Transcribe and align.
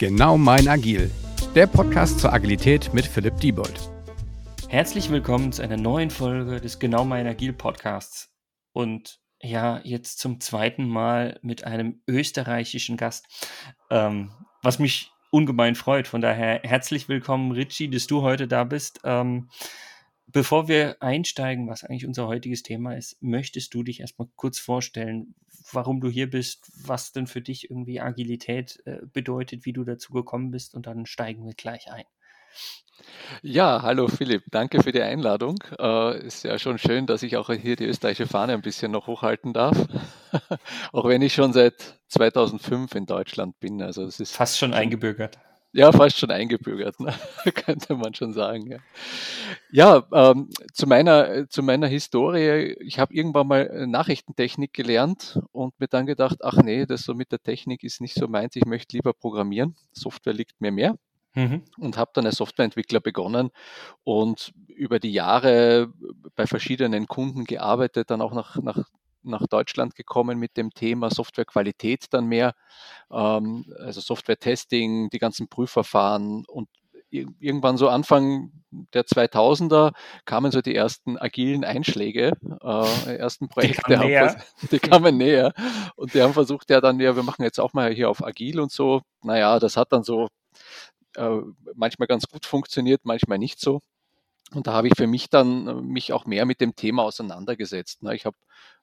Genau 0.00 0.38
mein 0.38 0.66
Agil, 0.66 1.10
der 1.54 1.66
Podcast 1.66 2.20
zur 2.20 2.32
Agilität 2.32 2.94
mit 2.94 3.04
Philipp 3.04 3.36
Diebold. 3.36 3.90
Herzlich 4.66 5.10
willkommen 5.10 5.52
zu 5.52 5.60
einer 5.60 5.76
neuen 5.76 6.08
Folge 6.08 6.58
des 6.58 6.78
Genau 6.78 7.04
mein 7.04 7.26
Agil 7.26 7.52
Podcasts. 7.52 8.32
Und 8.72 9.20
ja, 9.42 9.82
jetzt 9.84 10.18
zum 10.18 10.40
zweiten 10.40 10.88
Mal 10.88 11.38
mit 11.42 11.64
einem 11.64 12.00
österreichischen 12.08 12.96
Gast, 12.96 13.26
ähm, 13.90 14.30
was 14.62 14.78
mich 14.78 15.12
ungemein 15.30 15.74
freut. 15.74 16.08
Von 16.08 16.22
daher 16.22 16.62
herzlich 16.62 17.10
willkommen, 17.10 17.52
Richie, 17.52 17.90
dass 17.90 18.06
du 18.06 18.22
heute 18.22 18.48
da 18.48 18.64
bist. 18.64 19.00
Ähm, 19.04 19.50
bevor 20.28 20.66
wir 20.66 20.96
einsteigen, 21.02 21.68
was 21.68 21.84
eigentlich 21.84 22.06
unser 22.06 22.26
heutiges 22.26 22.62
Thema 22.62 22.96
ist, 22.96 23.18
möchtest 23.20 23.74
du 23.74 23.82
dich 23.82 24.00
erstmal 24.00 24.28
kurz 24.36 24.58
vorstellen, 24.58 25.34
warum 25.72 26.00
du 26.00 26.08
hier 26.08 26.30
bist, 26.30 26.70
was 26.86 27.12
denn 27.12 27.26
für 27.26 27.40
dich 27.40 27.70
irgendwie 27.70 28.00
Agilität 28.00 28.80
äh, 28.84 28.98
bedeutet, 29.12 29.64
wie 29.64 29.72
du 29.72 29.84
dazu 29.84 30.12
gekommen 30.12 30.50
bist 30.50 30.74
und 30.74 30.86
dann 30.86 31.06
steigen 31.06 31.44
wir 31.44 31.54
gleich 31.54 31.90
ein. 31.90 32.04
Ja, 33.42 33.80
hallo 33.82 34.08
Philipp, 34.08 34.44
danke 34.50 34.82
für 34.82 34.92
die 34.92 35.00
Einladung. 35.00 35.56
Äh, 35.78 36.26
ist 36.26 36.44
ja 36.44 36.58
schon 36.58 36.78
schön, 36.78 37.06
dass 37.06 37.22
ich 37.22 37.36
auch 37.36 37.48
hier 37.50 37.76
die 37.76 37.86
österreichische 37.86 38.28
Fahne 38.28 38.52
ein 38.52 38.62
bisschen 38.62 38.92
noch 38.92 39.06
hochhalten 39.06 39.52
darf. 39.52 39.76
auch 40.92 41.06
wenn 41.06 41.22
ich 41.22 41.32
schon 41.32 41.52
seit 41.52 41.98
2005 42.08 42.94
in 42.94 43.06
Deutschland 43.06 43.58
bin. 43.60 43.80
Also 43.80 44.04
es 44.04 44.20
ist 44.20 44.36
fast 44.36 44.58
schon 44.58 44.74
eingebürgert. 44.74 45.38
Ja, 45.72 45.92
fast 45.92 46.18
schon 46.18 46.32
eingebürgert, 46.32 46.98
ne? 46.98 47.14
könnte 47.54 47.94
man 47.94 48.12
schon 48.14 48.32
sagen. 48.32 48.66
Ja, 48.66 48.78
ja 49.70 50.30
ähm, 50.30 50.50
zu, 50.72 50.86
meiner, 50.86 51.48
zu 51.48 51.62
meiner 51.62 51.86
Historie, 51.86 52.76
ich 52.80 52.98
habe 52.98 53.14
irgendwann 53.14 53.46
mal 53.46 53.86
Nachrichtentechnik 53.86 54.72
gelernt 54.72 55.38
und 55.52 55.78
mir 55.78 55.86
dann 55.86 56.06
gedacht, 56.06 56.38
ach 56.42 56.56
nee, 56.56 56.86
das 56.86 57.02
so 57.02 57.14
mit 57.14 57.30
der 57.30 57.40
Technik 57.40 57.84
ist 57.84 58.00
nicht 58.00 58.14
so 58.14 58.26
meins, 58.26 58.56
ich 58.56 58.64
möchte 58.64 58.96
lieber 58.96 59.12
programmieren, 59.12 59.76
Software 59.92 60.34
liegt 60.34 60.60
mir 60.60 60.72
mehr. 60.72 60.96
Mhm. 61.34 61.62
Und 61.78 61.96
habe 61.96 62.10
dann 62.14 62.26
als 62.26 62.38
Softwareentwickler 62.38 62.98
begonnen 62.98 63.50
und 64.02 64.52
über 64.66 64.98
die 64.98 65.12
Jahre 65.12 65.92
bei 66.34 66.48
verschiedenen 66.48 67.06
Kunden 67.06 67.44
gearbeitet, 67.44 68.10
dann 68.10 68.20
auch 68.20 68.32
nach, 68.32 68.56
nach 68.56 68.82
nach 69.22 69.46
Deutschland 69.46 69.94
gekommen 69.94 70.38
mit 70.38 70.56
dem 70.56 70.70
Thema 70.70 71.10
Softwarequalität 71.10 72.06
dann 72.10 72.26
mehr, 72.26 72.54
ähm, 73.10 73.64
also 73.78 74.00
Software-Testing, 74.00 75.10
die 75.10 75.18
ganzen 75.18 75.48
Prüfverfahren 75.48 76.44
und 76.46 76.68
irgendwann 77.10 77.76
so 77.76 77.88
Anfang 77.88 78.52
der 78.70 79.04
2000er 79.04 79.92
kamen 80.24 80.52
so 80.52 80.60
die 80.60 80.74
ersten 80.74 81.18
agilen 81.18 81.64
Einschläge, 81.64 82.32
äh, 82.62 83.16
ersten 83.16 83.48
Projekte, 83.48 83.82
die 83.88 83.94
kamen, 83.94 84.08
näher. 84.08 84.44
die 84.70 84.78
kamen 84.78 85.16
näher 85.16 85.52
und 85.96 86.14
die 86.14 86.22
haben 86.22 86.32
versucht, 86.32 86.70
ja 86.70 86.80
dann, 86.80 87.00
ja, 87.00 87.16
wir 87.16 87.24
machen 87.24 87.42
jetzt 87.42 87.58
auch 87.58 87.72
mal 87.72 87.92
hier 87.92 88.08
auf 88.10 88.24
agil 88.24 88.60
und 88.60 88.70
so. 88.70 89.02
Naja, 89.22 89.58
das 89.58 89.76
hat 89.76 89.92
dann 89.92 90.04
so 90.04 90.28
äh, 91.16 91.40
manchmal 91.74 92.06
ganz 92.06 92.26
gut 92.28 92.46
funktioniert, 92.46 93.00
manchmal 93.04 93.38
nicht 93.38 93.60
so. 93.60 93.80
Und 94.54 94.66
da 94.66 94.72
habe 94.72 94.88
ich 94.88 94.94
für 94.96 95.06
mich 95.06 95.30
dann 95.30 95.66
äh, 95.66 95.74
mich 95.74 96.12
auch 96.12 96.26
mehr 96.26 96.44
mit 96.44 96.60
dem 96.60 96.74
Thema 96.74 97.04
auseinandergesetzt. 97.04 98.02
Ne? 98.02 98.14
Ich 98.14 98.26
habe 98.26 98.36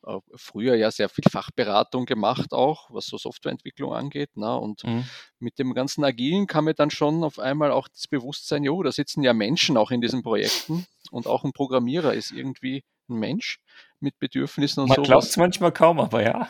äh, 0.05 0.17
früher 0.35 0.75
ja 0.75 0.91
sehr 0.91 1.09
viel 1.09 1.25
Fachberatung 1.29 2.05
gemacht, 2.05 2.53
auch 2.53 2.89
was 2.89 3.07
so 3.07 3.17
Softwareentwicklung 3.17 3.93
angeht. 3.93 4.35
Ne? 4.37 4.55
Und 4.55 4.83
mhm. 4.83 5.05
mit 5.39 5.59
dem 5.59 5.73
ganzen 5.73 6.03
Agilen 6.03 6.47
kam 6.47 6.65
mir 6.65 6.73
dann 6.73 6.89
schon 6.89 7.23
auf 7.23 7.39
einmal 7.39 7.71
auch 7.71 7.87
das 7.89 8.07
Bewusstsein, 8.07 8.63
jo, 8.63 8.81
da 8.81 8.91
sitzen 8.91 9.23
ja 9.23 9.33
Menschen 9.33 9.77
auch 9.77 9.91
in 9.91 10.01
diesen 10.01 10.23
Projekten 10.23 10.85
und 11.11 11.27
auch 11.27 11.43
ein 11.43 11.53
Programmierer 11.53 12.13
ist 12.13 12.31
irgendwie 12.31 12.83
ein 13.09 13.15
Mensch 13.15 13.59
mit 13.99 14.17
Bedürfnissen 14.19 14.83
und 14.83 14.89
so. 14.89 15.01
Man 15.01 15.03
glaubt 15.03 15.25
es 15.25 15.37
manchmal 15.37 15.71
kaum, 15.71 15.99
aber 15.99 16.23
ja. 16.23 16.49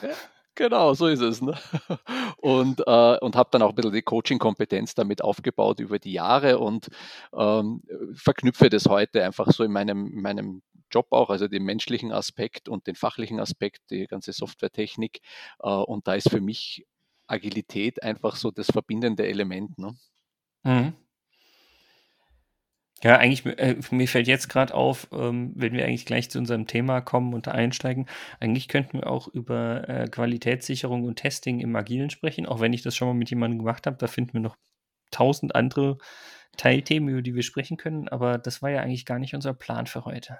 Genau, 0.58 0.96
so 0.96 1.06
ist 1.06 1.22
es. 1.22 1.40
Ne? 1.40 1.56
Und, 2.38 2.82
äh, 2.88 3.18
und 3.20 3.36
habe 3.36 3.50
dann 3.52 3.62
auch 3.62 3.70
ein 3.70 3.76
bisschen 3.76 3.92
die 3.94 4.02
Coaching-Kompetenz 4.02 4.96
damit 4.96 5.22
aufgebaut 5.22 5.80
über 5.80 6.00
die 6.00 6.14
Jahre 6.14 6.58
und 6.58 6.88
ähm, 7.32 7.84
verknüpfe 8.16 8.70
das 8.70 8.88
heute 8.88 9.24
einfach 9.24 9.52
so 9.52 9.64
in 9.64 9.72
meinem, 9.72 10.08
in 10.08 10.22
meinem 10.22 10.62
Job 10.92 11.08
auch, 11.12 11.30
also 11.30 11.48
den 11.48 11.64
menschlichen 11.64 12.12
Aspekt 12.12 12.70
und 12.70 12.88
den 12.88 12.96
fachlichen 12.96 13.40
Aspekt, 13.40 13.82
die 13.92 14.08
ganze 14.08 14.34
Softwaretechnik. 14.34 15.20
Äh, 15.60 15.70
und 15.70 16.08
da 16.08 16.16
ist 16.16 16.30
für 16.30 16.42
mich 16.42 16.88
Agilität 17.28 18.02
einfach 18.02 18.36
so 18.36 18.50
das 18.50 18.68
verbindende 18.68 19.28
Element. 19.28 19.78
Ne? 19.78 19.96
Mhm. 20.64 20.94
Ja, 23.04 23.18
eigentlich, 23.18 23.46
äh, 23.46 23.76
mir 23.92 24.08
fällt 24.08 24.28
jetzt 24.28 24.50
gerade 24.50 24.74
auf, 24.74 25.08
ähm, 25.12 25.52
wenn 25.56 25.74
wir 25.74 25.86
eigentlich 25.86 26.06
gleich 26.06 26.32
zu 26.32 26.40
unserem 26.40 26.66
Thema 26.66 27.02
kommen 27.02 27.34
und 27.34 27.48
einsteigen, 27.48 28.08
eigentlich 28.40 28.68
könnten 28.68 29.00
wir 29.00 29.08
auch 29.08 29.28
über 29.28 29.88
äh, 29.88 30.08
Qualitätssicherung 30.08 31.04
und 31.04 31.18
Testing 31.18 31.60
im 31.60 31.76
Agilen 31.76 32.10
sprechen, 32.10 32.48
auch 32.48 32.60
wenn 32.60 32.74
ich 32.74 32.82
das 32.82 32.96
schon 32.96 33.08
mal 33.08 33.14
mit 33.14 33.30
jemandem 33.30 33.60
gemacht 33.60 33.86
habe. 33.86 33.98
Da 33.98 34.08
finden 34.08 34.34
wir 34.34 34.42
noch 34.42 34.58
tausend 35.12 35.56
andere 35.56 36.00
Teilthemen, 36.58 37.10
über 37.10 37.22
die 37.22 37.36
wir 37.36 37.44
sprechen 37.44 37.78
können, 37.78 38.08
aber 38.08 38.40
das 38.40 38.64
war 38.64 38.72
ja 38.72 38.82
eigentlich 38.82 39.06
gar 39.06 39.20
nicht 39.20 39.36
unser 39.36 39.54
Plan 39.54 39.86
für 39.86 40.06
heute. 40.06 40.40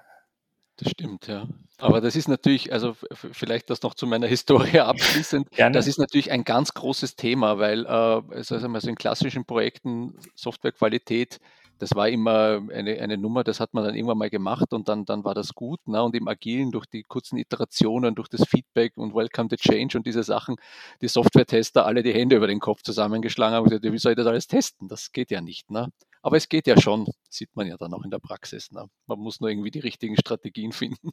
Das 0.78 0.90
stimmt, 0.90 1.26
ja. 1.26 1.46
Aber 1.78 2.00
das 2.00 2.14
ist 2.14 2.28
natürlich, 2.28 2.72
also 2.72 2.96
vielleicht 3.12 3.68
das 3.68 3.82
noch 3.82 3.94
zu 3.94 4.06
meiner 4.06 4.26
Historie 4.28 4.80
abschließend, 4.80 5.50
Gerne. 5.52 5.74
das 5.74 5.86
ist 5.86 5.98
natürlich 5.98 6.30
ein 6.30 6.44
ganz 6.44 6.74
großes 6.74 7.16
Thema, 7.16 7.58
weil 7.58 7.84
äh, 7.84 7.88
also, 7.88 8.56
also 8.56 8.88
in 8.88 8.96
klassischen 8.96 9.44
Projekten 9.44 10.14
Softwarequalität 10.34 11.40
das 11.78 11.94
war 11.94 12.08
immer 12.08 12.60
eine, 12.72 12.98
eine 13.00 13.16
Nummer, 13.16 13.44
das 13.44 13.60
hat 13.60 13.74
man 13.74 13.84
dann 13.84 13.94
irgendwann 13.94 14.18
mal 14.18 14.30
gemacht 14.30 14.72
und 14.72 14.88
dann, 14.88 15.04
dann 15.04 15.24
war 15.24 15.34
das 15.34 15.54
gut. 15.54 15.86
Ne? 15.86 16.02
Und 16.02 16.14
im 16.14 16.28
Agilen 16.28 16.70
durch 16.70 16.86
die 16.86 17.02
kurzen 17.02 17.38
Iterationen, 17.38 18.14
durch 18.14 18.28
das 18.28 18.46
Feedback 18.48 18.96
und 18.96 19.14
Welcome 19.14 19.48
to 19.48 19.56
Change 19.56 19.98
und 19.98 20.06
diese 20.06 20.22
Sachen, 20.22 20.56
die 21.00 21.08
Software-Tester 21.08 21.86
alle 21.86 22.02
die 22.02 22.12
Hände 22.12 22.36
über 22.36 22.46
den 22.46 22.60
Kopf 22.60 22.82
zusammengeschlagen 22.82 23.54
haben 23.54 23.64
und 23.64 23.70
gesagt, 23.70 23.92
wie 23.92 23.98
soll 23.98 24.12
ich 24.12 24.16
das 24.16 24.26
alles 24.26 24.46
testen? 24.46 24.88
Das 24.88 25.12
geht 25.12 25.30
ja 25.30 25.40
nicht. 25.40 25.70
Ne? 25.70 25.88
Aber 26.22 26.36
es 26.36 26.48
geht 26.48 26.66
ja 26.66 26.80
schon, 26.80 27.06
sieht 27.30 27.54
man 27.54 27.66
ja 27.66 27.76
dann 27.76 27.94
auch 27.94 28.04
in 28.04 28.10
der 28.10 28.18
Praxis. 28.18 28.70
Ne? 28.72 28.88
Man 29.06 29.18
muss 29.18 29.40
nur 29.40 29.50
irgendwie 29.50 29.70
die 29.70 29.80
richtigen 29.80 30.16
Strategien 30.16 30.72
finden. 30.72 31.10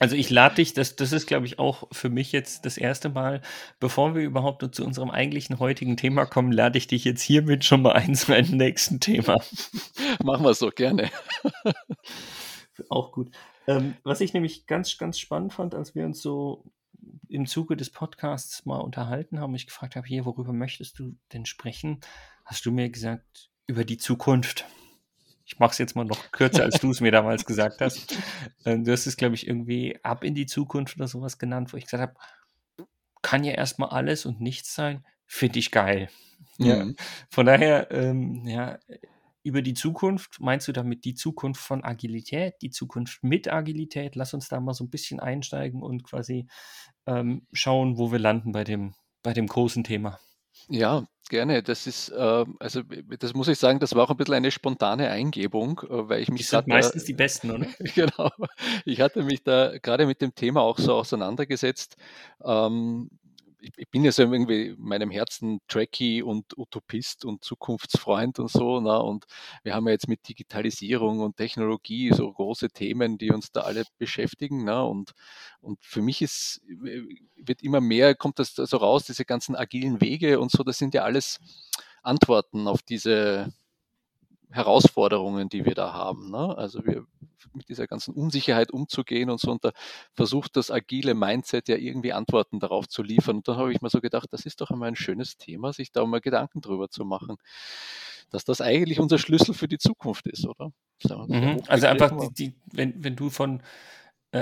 Also 0.00 0.14
ich 0.14 0.30
lade 0.30 0.56
dich, 0.56 0.74
das, 0.74 0.94
das 0.94 1.12
ist, 1.12 1.26
glaube 1.26 1.46
ich, 1.46 1.58
auch 1.58 1.88
für 1.90 2.08
mich 2.08 2.30
jetzt 2.30 2.64
das 2.64 2.76
erste 2.78 3.08
Mal, 3.08 3.42
bevor 3.80 4.14
wir 4.14 4.22
überhaupt 4.22 4.64
zu 4.74 4.84
unserem 4.84 5.10
eigentlichen 5.10 5.58
heutigen 5.58 5.96
Thema 5.96 6.24
kommen, 6.24 6.52
lade 6.52 6.78
ich 6.78 6.86
dich 6.86 7.04
jetzt 7.04 7.22
hiermit 7.22 7.64
schon 7.64 7.82
mal 7.82 7.92
ein 7.92 8.14
zu 8.14 8.32
einem 8.32 8.56
nächsten 8.56 9.00
Thema. 9.00 9.36
Machen 10.22 10.44
wir 10.44 10.54
so, 10.54 10.70
gerne. 10.70 11.10
auch 12.88 13.10
gut. 13.10 13.30
Ähm, 13.66 13.96
was 14.04 14.20
ich 14.20 14.32
nämlich 14.34 14.66
ganz, 14.66 14.96
ganz 14.98 15.18
spannend 15.18 15.52
fand, 15.52 15.74
als 15.74 15.96
wir 15.96 16.04
uns 16.04 16.22
so 16.22 16.64
im 17.28 17.46
Zuge 17.46 17.76
des 17.76 17.90
Podcasts 17.90 18.64
mal 18.66 18.78
unterhalten 18.78 19.40
haben, 19.40 19.54
ich 19.54 19.66
gefragt 19.66 19.96
habe, 19.96 20.06
hier, 20.06 20.24
worüber 20.24 20.52
möchtest 20.52 20.98
du 20.98 21.16
denn 21.32 21.44
sprechen, 21.44 22.00
hast 22.44 22.64
du 22.66 22.70
mir 22.70 22.88
gesagt, 22.88 23.50
über 23.66 23.84
die 23.84 23.98
Zukunft 23.98 24.64
ich 25.48 25.58
mache 25.58 25.72
es 25.72 25.78
jetzt 25.78 25.96
mal 25.96 26.04
noch 26.04 26.30
kürzer, 26.30 26.64
als 26.64 26.78
du 26.78 26.90
es 26.90 27.00
mir 27.00 27.10
damals 27.10 27.44
gesagt 27.44 27.80
hast. 27.80 28.16
Ähm, 28.64 28.84
du 28.84 28.92
hast 28.92 29.06
es, 29.06 29.16
glaube 29.16 29.34
ich, 29.34 29.46
irgendwie 29.46 29.98
ab 30.02 30.24
in 30.24 30.34
die 30.34 30.44
Zukunft 30.44 30.96
oder 30.96 31.06
sowas 31.06 31.38
genannt, 31.38 31.72
wo 31.72 31.76
ich 31.76 31.84
gesagt 31.84 32.02
habe, 32.02 32.86
kann 33.22 33.44
ja 33.44 33.52
erstmal 33.52 33.90
alles 33.90 34.26
und 34.26 34.40
nichts 34.40 34.74
sein, 34.74 35.04
finde 35.26 35.60
ich 35.60 35.70
geil. 35.70 36.10
Ja. 36.58 36.86
Von 37.30 37.46
daher, 37.46 37.90
ähm, 37.92 38.44
ja, 38.46 38.78
über 39.42 39.62
die 39.62 39.74
Zukunft, 39.74 40.40
meinst 40.40 40.68
du 40.68 40.72
damit 40.72 41.04
die 41.04 41.14
Zukunft 41.14 41.62
von 41.62 41.84
Agilität, 41.84 42.56
die 42.60 42.70
Zukunft 42.70 43.22
mit 43.22 43.50
Agilität? 43.50 44.16
Lass 44.16 44.34
uns 44.34 44.48
da 44.48 44.60
mal 44.60 44.74
so 44.74 44.84
ein 44.84 44.90
bisschen 44.90 45.20
einsteigen 45.20 45.82
und 45.82 46.04
quasi 46.04 46.48
ähm, 47.06 47.46
schauen, 47.52 47.96
wo 47.96 48.12
wir 48.12 48.18
landen 48.18 48.52
bei 48.52 48.64
dem, 48.64 48.94
bei 49.22 49.32
dem 49.32 49.46
großen 49.46 49.84
Thema. 49.84 50.18
Ja, 50.68 51.06
gerne. 51.28 51.62
Das 51.62 51.86
ist, 51.86 52.10
äh, 52.10 52.44
also 52.58 52.82
das 53.18 53.34
muss 53.34 53.48
ich 53.48 53.58
sagen, 53.58 53.78
das 53.78 53.94
war 53.94 54.04
auch 54.04 54.10
ein 54.10 54.16
bisschen 54.16 54.34
eine 54.34 54.50
spontane 54.50 55.10
Eingebung, 55.10 55.80
äh, 55.84 56.08
weil 56.08 56.22
ich 56.22 56.28
mich 56.28 56.42
Die 56.42 56.46
sind 56.46 56.66
meistens 56.66 57.04
die 57.04 57.14
besten, 57.14 57.50
oder? 57.50 57.66
genau. 57.94 58.30
Ich 58.84 59.00
hatte 59.00 59.22
mich 59.22 59.42
da 59.42 59.78
gerade 59.78 60.06
mit 60.06 60.20
dem 60.20 60.34
Thema 60.34 60.62
auch 60.62 60.78
so 60.78 60.94
auseinandergesetzt. 60.94 61.96
Ähm, 62.44 63.10
ich, 63.60 63.72
ich, 63.76 63.88
bin 63.90 64.04
ja 64.04 64.12
so 64.12 64.22
irgendwie 64.22 64.68
in 64.68 64.80
meinem 64.80 65.10
Herzen 65.10 65.60
Tracky 65.68 66.22
und 66.22 66.56
Utopist 66.56 67.24
und 67.24 67.44
Zukunftsfreund 67.44 68.38
und 68.38 68.50
so. 68.50 68.80
Na, 68.80 68.98
und 68.98 69.26
wir 69.62 69.74
haben 69.74 69.86
ja 69.86 69.92
jetzt 69.92 70.08
mit 70.08 70.28
Digitalisierung 70.28 71.20
und 71.20 71.36
Technologie 71.36 72.12
so 72.12 72.32
große 72.32 72.68
Themen, 72.70 73.18
die 73.18 73.30
uns 73.30 73.52
da 73.52 73.62
alle 73.62 73.84
beschäftigen. 73.98 74.64
Na, 74.64 74.82
und, 74.82 75.12
und 75.60 75.78
für 75.82 76.02
mich 76.02 76.22
ist, 76.22 76.60
wird 77.36 77.62
immer 77.62 77.80
mehr, 77.80 78.14
kommt 78.14 78.38
das 78.38 78.54
so 78.54 78.76
raus, 78.76 79.04
diese 79.04 79.24
ganzen 79.24 79.56
agilen 79.56 80.00
Wege 80.00 80.40
und 80.40 80.50
so, 80.50 80.62
das 80.62 80.78
sind 80.78 80.94
ja 80.94 81.04
alles 81.04 81.40
Antworten 82.02 82.68
auf 82.68 82.82
diese 82.82 83.52
Herausforderungen, 84.50 85.48
die 85.48 85.64
wir 85.64 85.74
da 85.74 85.92
haben. 85.92 86.30
Ne? 86.30 86.56
Also 86.56 86.84
wir 86.84 87.06
mit 87.54 87.68
dieser 87.68 87.86
ganzen 87.86 88.14
Unsicherheit 88.14 88.70
umzugehen 88.70 89.30
und 89.30 89.40
so. 89.40 89.50
Und 89.50 89.64
da 89.64 89.72
versucht 90.14 90.56
das 90.56 90.70
agile 90.70 91.14
Mindset 91.14 91.68
ja 91.68 91.76
irgendwie 91.76 92.12
Antworten 92.12 92.60
darauf 92.60 92.88
zu 92.88 93.02
liefern. 93.02 93.36
Und 93.36 93.48
da 93.48 93.56
habe 93.56 93.72
ich 93.72 93.80
mir 93.80 93.90
so 93.90 94.00
gedacht, 94.00 94.28
das 94.30 94.46
ist 94.46 94.60
doch 94.60 94.70
einmal 94.70 94.88
ein 94.88 94.96
schönes 94.96 95.36
Thema, 95.36 95.72
sich 95.72 95.92
da 95.92 96.04
mal 96.06 96.20
Gedanken 96.20 96.60
drüber 96.60 96.88
zu 96.88 97.04
machen, 97.04 97.36
dass 98.30 98.44
das 98.44 98.60
eigentlich 98.60 99.00
unser 99.00 99.18
Schlüssel 99.18 99.54
für 99.54 99.68
die 99.68 99.78
Zukunft 99.78 100.26
ist, 100.26 100.46
oder? 100.46 100.72
Mhm. 101.04 101.62
Also 101.68 101.86
einfach, 101.86 102.12
die, 102.32 102.54
wenn, 102.72 103.02
wenn 103.02 103.16
du 103.16 103.30
von 103.30 103.62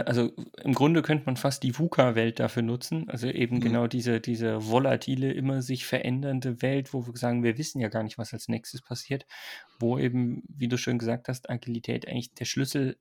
also 0.03 0.33
im 0.63 0.75
Grunde 0.75 1.03
könnte 1.03 1.27
man 1.27 1.37
fast 1.37 1.63
die 1.63 1.79
VUCA-Welt 1.79 2.41
dafür 2.41 2.63
nutzen, 2.63 3.09
also 3.09 3.27
eben 3.29 3.61
Mhm. 3.61 3.61
genau 3.61 3.87
diese, 3.87 4.21
diese 4.21 4.69
volatile, 4.69 5.33
immer 5.33 5.63
sich 5.63 5.87
verändernde 5.87 6.63
Welt, 6.63 6.93
wo 6.95 7.07
wir 7.07 7.17
sagen, 7.17 7.43
wir 7.43 7.59
wissen 7.59 7.81
ja 7.81 7.89
gar 7.89 8.03
nicht, 8.03 8.19
was 8.19 8.33
als 8.33 8.49
nächstes 8.49 8.83
passiert, 8.83 9.27
wo 9.79 9.99
eben, 9.99 10.43
wie 10.49 10.69
du 10.69 10.77
schön 10.79 10.99
gesagt 10.99 11.29
hast, 11.29 11.51
Agilität 11.51 12.09
eigentlich 12.09 12.35
der 12.35 12.45
Schlüssel 12.47 12.99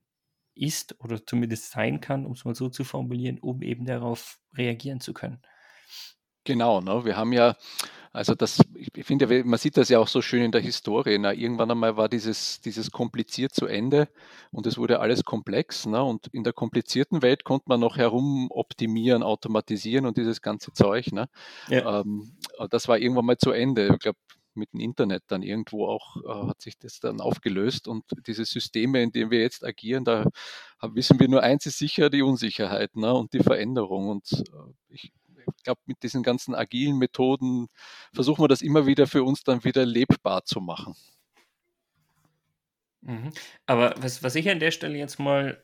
ist 0.55 0.99
oder 1.03 1.25
zumindest 1.25 1.71
sein 1.71 2.01
kann, 2.01 2.25
um 2.25 2.33
es 2.33 2.45
mal 2.45 2.55
so 2.55 2.69
zu 2.69 2.83
formulieren, 2.83 3.39
um 3.39 3.61
eben 3.61 3.85
darauf 3.85 4.39
reagieren 4.55 5.01
zu 5.01 5.13
können. 5.13 5.41
Genau, 6.43 6.79
ne? 6.79 7.05
Wir 7.05 7.17
haben 7.17 7.33
ja, 7.33 7.55
also 8.15 8.33
das, 8.33 8.61
ich 8.73 9.05
finde, 9.05 9.43
man 9.43 9.59
sieht 9.59 9.75
das 9.75 9.89
ja 9.89 9.99
auch 9.99 10.07
so 10.07 10.21
schön 10.21 10.41
in 10.41 10.51
der 10.51 10.61
Historie. 10.61 11.17
Ne? 11.17 11.33
Irgendwann 11.33 11.69
einmal 11.69 11.97
war 11.97 12.07
dieses, 12.07 12.61
dieses 12.61 12.89
kompliziert 12.89 13.53
zu 13.53 13.65
Ende 13.65 14.07
und 14.51 14.65
es 14.65 14.77
wurde 14.77 15.01
alles 15.01 15.25
komplex. 15.25 15.85
Ne? 15.85 16.01
Und 16.01 16.27
in 16.27 16.45
der 16.45 16.53
komplizierten 16.53 17.21
Welt 17.21 17.43
konnte 17.43 17.65
man 17.67 17.81
noch 17.81 17.97
herum 17.97 18.47
optimieren, 18.51 19.21
automatisieren 19.21 20.05
und 20.05 20.15
dieses 20.15 20.41
ganze 20.41 20.71
Zeug. 20.71 21.11
Ne? 21.11 21.27
Ja. 21.67 21.99
Ähm, 21.99 22.37
das 22.69 22.87
war 22.87 22.97
irgendwann 22.97 23.25
mal 23.25 23.37
zu 23.37 23.51
Ende. 23.51 23.89
Ich 23.93 23.99
glaube, 23.99 24.19
mit 24.53 24.71
dem 24.71 24.79
Internet 24.79 25.23
dann 25.27 25.43
irgendwo 25.43 25.85
auch 25.85 26.15
äh, 26.23 26.47
hat 26.47 26.61
sich 26.61 26.79
das 26.79 27.01
dann 27.01 27.19
aufgelöst 27.19 27.89
und 27.89 28.05
diese 28.25 28.45
Systeme, 28.45 29.03
in 29.03 29.11
denen 29.11 29.29
wir 29.29 29.41
jetzt 29.41 29.65
agieren, 29.65 30.05
da 30.05 30.25
wissen 30.81 31.19
wir 31.19 31.27
nur 31.27 31.43
eins 31.43 31.65
ist 31.65 31.79
sicher, 31.79 32.09
die 32.09 32.21
Unsicherheit 32.21 32.95
ne? 32.95 33.13
und 33.13 33.33
die 33.33 33.43
Veränderung. 33.43 34.07
Und 34.07 34.31
äh, 34.31 34.73
ich 34.87 35.11
ich 35.55 35.63
glaube, 35.63 35.81
mit 35.85 36.01
diesen 36.03 36.23
ganzen 36.23 36.55
agilen 36.55 36.97
Methoden 36.97 37.67
versuchen 38.13 38.43
wir 38.43 38.47
das 38.47 38.61
immer 38.61 38.85
wieder 38.85 39.07
für 39.07 39.23
uns 39.23 39.43
dann 39.43 39.63
wieder 39.63 39.85
lebbar 39.85 40.45
zu 40.45 40.61
machen. 40.61 40.95
Mhm. 43.01 43.31
Aber 43.65 43.93
was, 43.97 44.23
was 44.23 44.35
ich 44.35 44.49
an 44.49 44.59
der 44.59 44.71
Stelle 44.71 44.97
jetzt 44.97 45.19
mal 45.19 45.63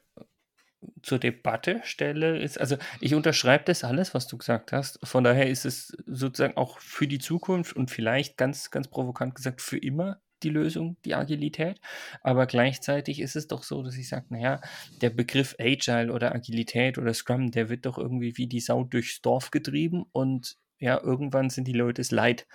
zur 1.02 1.20
Debatte 1.20 1.82
stelle, 1.84 2.40
ist, 2.40 2.60
also 2.60 2.78
ich 3.00 3.14
unterschreibe 3.14 3.66
das 3.66 3.84
alles, 3.84 4.14
was 4.14 4.28
du 4.28 4.38
gesagt 4.38 4.72
hast. 4.72 5.00
Von 5.04 5.24
daher 5.24 5.50
ist 5.50 5.66
es 5.66 5.96
sozusagen 6.06 6.58
auch 6.58 6.80
für 6.80 7.08
die 7.08 7.20
Zukunft 7.20 7.76
und 7.76 7.92
vielleicht 7.92 8.38
ganz, 8.38 8.72
ganz 8.72 8.88
provokant 8.88 9.36
gesagt 9.36 9.62
für 9.62 9.78
immer 9.78 10.22
die 10.44 10.50
Lösung, 10.50 10.98
die 11.06 11.16
Agilität. 11.16 11.80
Aber 12.22 12.46
gleichzeitig 12.46 13.20
ist 13.20 13.36
es 13.36 13.48
doch 13.48 13.64
so, 13.64 13.84
dass 13.84 13.98
ich 13.98 14.10
sage, 14.10 14.26
naja, 14.30 14.62
der 15.02 15.10
Begriff 15.10 15.56
Agile 15.60 16.12
oder 16.12 16.34
Agilität 16.34 16.98
oder 16.98 17.14
Scrum, 17.14 17.52
der 17.52 17.70
wird 17.70 17.86
doch 17.86 17.98
irgendwie 17.98 18.38
wie 18.38 18.48
die 18.48 18.60
Sau 18.60 18.84
durchs 18.84 19.22
Dorf 19.22 19.52
getrieben 19.52 20.06
und 20.12 20.58
ja, 20.80 21.00
irgendwann 21.02 21.52
sind 21.52 21.68
die 21.68 21.74
Leute 21.74 22.02
es 22.02 22.10
leid, 22.10 22.48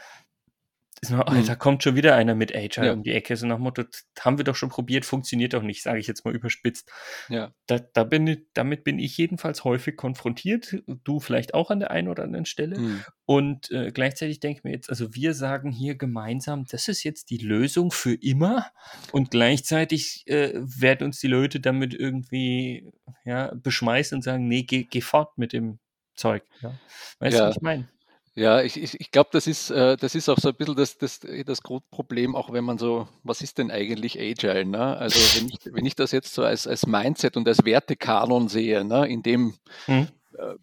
noch, 1.11 1.31
mhm. 1.31 1.47
da 1.47 1.55
kommt 1.55 1.83
schon 1.83 1.95
wieder 1.95 2.15
einer 2.15 2.35
mit 2.35 2.55
Agile 2.55 2.87
ja. 2.87 2.93
um 2.93 3.03
die 3.03 3.13
Ecke, 3.13 3.37
so 3.37 3.47
nach 3.47 3.57
dem 3.57 3.63
Motto, 3.63 3.85
haben 4.19 4.39
wir 4.39 4.45
doch 4.45 4.57
schon 4.57 4.71
probiert, 4.71 5.05
funktioniert 5.05 5.53
doch 5.53 5.63
nicht, 5.63 5.83
sage 5.83 5.99
ich 5.99 6.07
jetzt 6.07 6.25
mal 6.25 6.35
überspitzt. 6.35 6.91
Ja. 7.29 7.53
Da, 7.67 7.79
da 7.79 8.05
bin 8.05 8.27
ich, 8.27 8.39
damit 8.55 8.83
bin 8.83 8.99
ich 8.99 9.17
jedenfalls 9.17 9.65
häufig 9.65 9.97
konfrontiert, 9.97 10.77
du 11.05 11.21
vielleicht 11.21 11.55
auch 11.55 11.71
an 11.71 11.81
der 11.81 11.91
einen 11.91 12.09
oder 12.09 12.23
anderen 12.23 12.47
Stelle. 12.47 12.79
Mhm. 12.79 13.05
Und 13.27 13.71
äh, 13.71 13.93
gleichzeitig 13.93 14.41
denke 14.41 14.59
ich 14.59 14.65
mir 14.65 14.73
jetzt, 14.73 14.89
also 14.89 15.15
wir 15.15 15.35
sagen 15.35 15.71
hier 15.71 15.97
gemeinsam, 15.97 16.65
das 16.65 16.89
ist 16.89 17.05
jetzt 17.05 17.31
die 17.31 17.39
Lösung 17.39 17.91
für 17.91 18.15
immer 18.15 18.67
und 19.13 19.31
gleichzeitig 19.31 20.25
äh, 20.27 20.53
werden 20.55 21.07
uns 21.07 21.21
die 21.21 21.29
Leute 21.29 21.61
damit 21.61 21.93
irgendwie 21.93 22.91
ja, 23.25 23.53
beschmeißen 23.55 24.17
und 24.17 24.23
sagen, 24.23 24.49
nee, 24.49 24.63
geh, 24.63 24.85
geh 24.85 25.01
fort 25.01 25.37
mit 25.37 25.53
dem 25.53 25.79
Zeug. 26.15 26.43
Ja. 26.63 26.73
Weißt 27.19 27.37
ja. 27.37 27.43
du, 27.43 27.49
was 27.51 27.57
ich 27.57 27.63
meine? 27.63 27.89
Ja, 28.37 28.61
ich, 28.61 28.81
ich, 28.81 29.01
ich 29.01 29.11
glaube, 29.11 29.31
das 29.33 29.47
ist, 29.47 29.71
äh, 29.71 29.97
das 29.97 30.15
ist 30.15 30.29
auch 30.29 30.37
so 30.37 30.51
ein 30.51 30.55
bisschen 30.55 30.77
das, 30.77 30.99
das, 30.99 31.21
das 31.21 31.63
Grundproblem, 31.63 32.37
auch 32.37 32.53
wenn 32.53 32.65
man 32.65 32.77
so, 32.77 33.09
was 33.23 33.41
ist 33.41 33.57
denn 33.57 33.71
eigentlich 33.71 34.21
Agile? 34.21 34.67
Ne? 34.67 34.97
Also 34.99 35.19
wenn 35.41 35.49
ich, 35.49 35.59
wenn 35.65 35.87
ich 35.87 35.95
das 35.95 36.13
jetzt 36.13 36.35
so 36.35 36.45
als, 36.45 36.67
als 36.67 36.87
Mindset 36.87 37.39
und 37.39 37.49
als 37.49 37.65
Wertekanon 37.65 38.49
sehe, 38.49 38.85
ne, 38.85 39.09
in 39.09 39.23
dem 39.23 39.55
hm. 39.87 40.09
äh, 40.35 40.55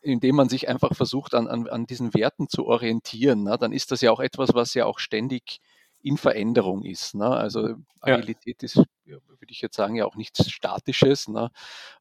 indem 0.00 0.34
man 0.34 0.48
sich 0.48 0.66
einfach 0.70 0.94
versucht, 0.94 1.34
an, 1.34 1.46
an, 1.46 1.68
an 1.68 1.86
diesen 1.86 2.14
Werten 2.14 2.48
zu 2.48 2.64
orientieren, 2.64 3.42
ne, 3.42 3.58
dann 3.58 3.72
ist 3.72 3.92
das 3.92 4.00
ja 4.00 4.12
auch 4.12 4.20
etwas, 4.20 4.54
was 4.54 4.72
ja 4.72 4.86
auch 4.86 4.98
ständig 4.98 5.60
in 6.02 6.16
Veränderung 6.16 6.82
ist. 6.84 7.14
Ne? 7.14 7.26
Also 7.26 7.74
Agilität 8.00 8.62
ja. 8.62 8.66
ist, 8.66 8.76
würde 8.76 9.50
ich 9.50 9.60
jetzt 9.60 9.76
sagen, 9.76 9.94
ja 9.94 10.06
auch 10.06 10.16
nichts 10.16 10.50
Statisches. 10.50 11.28
Ne? 11.28 11.50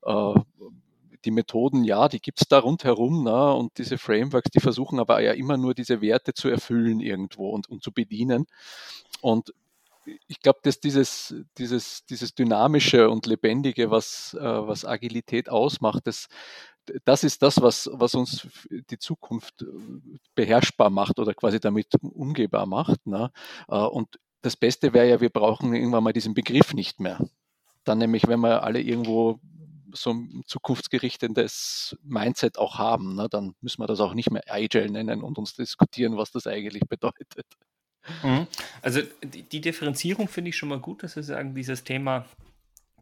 Äh, 0.04 0.34
die 1.26 1.32
Methoden, 1.32 1.84
ja, 1.84 2.08
die 2.08 2.20
gibt 2.20 2.42
es 2.42 2.48
da 2.48 2.60
rundherum 2.60 3.24
ne? 3.24 3.54
und 3.54 3.78
diese 3.78 3.98
Frameworks, 3.98 4.52
die 4.52 4.60
versuchen 4.60 5.00
aber 5.00 5.22
ja 5.22 5.34
immer 5.34 5.58
nur 5.58 5.74
diese 5.74 6.02
Werte 6.02 6.34
zu 6.34 6.50
erfüllen 6.50 7.00
irgendwo 7.00 7.50
und, 7.50 7.70
und 7.70 7.84
zu 7.84 7.92
bedienen. 7.92 8.46
Und 9.22 9.54
ich 10.28 10.40
glaube, 10.42 10.60
dass 10.64 10.80
dieses, 10.80 11.36
dieses, 11.58 12.06
dieses 12.06 12.34
Dynamische 12.34 13.10
und 13.10 13.26
Lebendige, 13.26 13.92
was, 13.92 14.34
äh, 14.40 14.44
was 14.44 14.86
Agilität 14.86 15.50
ausmacht, 15.50 16.08
das, 16.08 16.28
das 17.06 17.24
ist 17.24 17.42
das, 17.42 17.62
was, 17.62 17.90
was 17.94 18.16
uns 18.16 18.48
die 18.70 18.98
Zukunft 18.98 19.62
äh, 19.62 19.66
beherrschbar 20.36 20.90
macht 20.90 21.20
oder 21.20 21.34
quasi 21.34 21.60
damit 21.60 21.88
umgehbar 22.02 22.66
macht. 22.66 23.06
Ne? 23.06 23.32
Äh, 23.68 23.78
und 23.78 24.20
das 24.42 24.56
Beste 24.56 24.94
wäre 24.94 25.10
ja, 25.10 25.22
wir 25.22 25.30
brauchen 25.30 25.74
irgendwann 25.74 26.04
mal 26.04 26.14
diesen 26.14 26.34
Begriff 26.34 26.74
nicht 26.74 27.00
mehr. 27.00 27.20
Dann 27.84 27.98
nämlich, 27.98 28.28
wenn 28.28 28.40
wir 28.40 28.64
alle 28.64 28.82
irgendwo 28.82 29.40
so 29.94 30.12
ein 30.12 30.44
zukunftsgerichtetes 30.46 31.98
Mindset 32.04 32.58
auch 32.58 32.78
haben, 32.78 33.16
ne, 33.16 33.28
dann 33.30 33.56
müssen 33.62 33.82
wir 33.82 33.88
das 33.88 34.00
auch 34.00 34.14
nicht 34.14 34.32
mehr 34.32 34.44
Agile 34.48 34.90
nennen 34.90 35.22
und 35.22 35.38
uns 35.38 35.54
diskutieren, 35.56 36.18
was 36.18 36.32
das 36.32 36.48
eigentlich 36.48 36.84
bedeutet. 36.88 37.46
Mhm. 38.24 38.48
Also 38.82 39.02
die, 39.24 39.44
die 39.44 39.62
Differenzierung 39.62 40.28
finde 40.28 40.50
ich 40.50 40.58
schon 40.58 40.70
mal 40.70 40.80
gut, 40.80 41.04
dass 41.04 41.16
wir 41.16 41.24
sagen, 41.24 41.56
dieses 41.56 41.84
Thema 41.84 42.26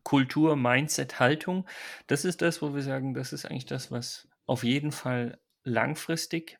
Kultur, 0.03 0.55
Mindset, 0.55 1.19
Haltung, 1.19 1.65
das 2.07 2.25
ist 2.25 2.41
das, 2.41 2.61
wo 2.61 2.73
wir 2.73 2.81
sagen, 2.81 3.13
das 3.13 3.33
ist 3.33 3.45
eigentlich 3.45 3.65
das, 3.65 3.91
was 3.91 4.27
auf 4.45 4.63
jeden 4.63 4.91
Fall 4.91 5.37
langfristig 5.63 6.57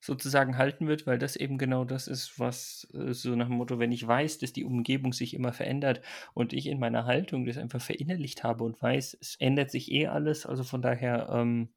sozusagen 0.00 0.56
halten 0.56 0.88
wird, 0.88 1.06
weil 1.06 1.18
das 1.18 1.36
eben 1.36 1.58
genau 1.58 1.84
das 1.84 2.08
ist, 2.08 2.38
was 2.38 2.88
äh, 2.94 3.12
so 3.12 3.36
nach 3.36 3.46
dem 3.46 3.56
Motto, 3.56 3.78
wenn 3.78 3.92
ich 3.92 4.06
weiß, 4.06 4.38
dass 4.38 4.52
die 4.52 4.64
Umgebung 4.64 5.12
sich 5.12 5.34
immer 5.34 5.52
verändert 5.52 6.00
und 6.32 6.52
ich 6.52 6.66
in 6.66 6.78
meiner 6.80 7.04
Haltung 7.04 7.44
das 7.44 7.58
einfach 7.58 7.82
verinnerlicht 7.82 8.42
habe 8.42 8.64
und 8.64 8.80
weiß, 8.80 9.18
es 9.20 9.36
ändert 9.36 9.70
sich 9.70 9.92
eh 9.92 10.06
alles, 10.06 10.46
also 10.46 10.64
von 10.64 10.80
daher 10.80 11.28
ähm, 11.30 11.68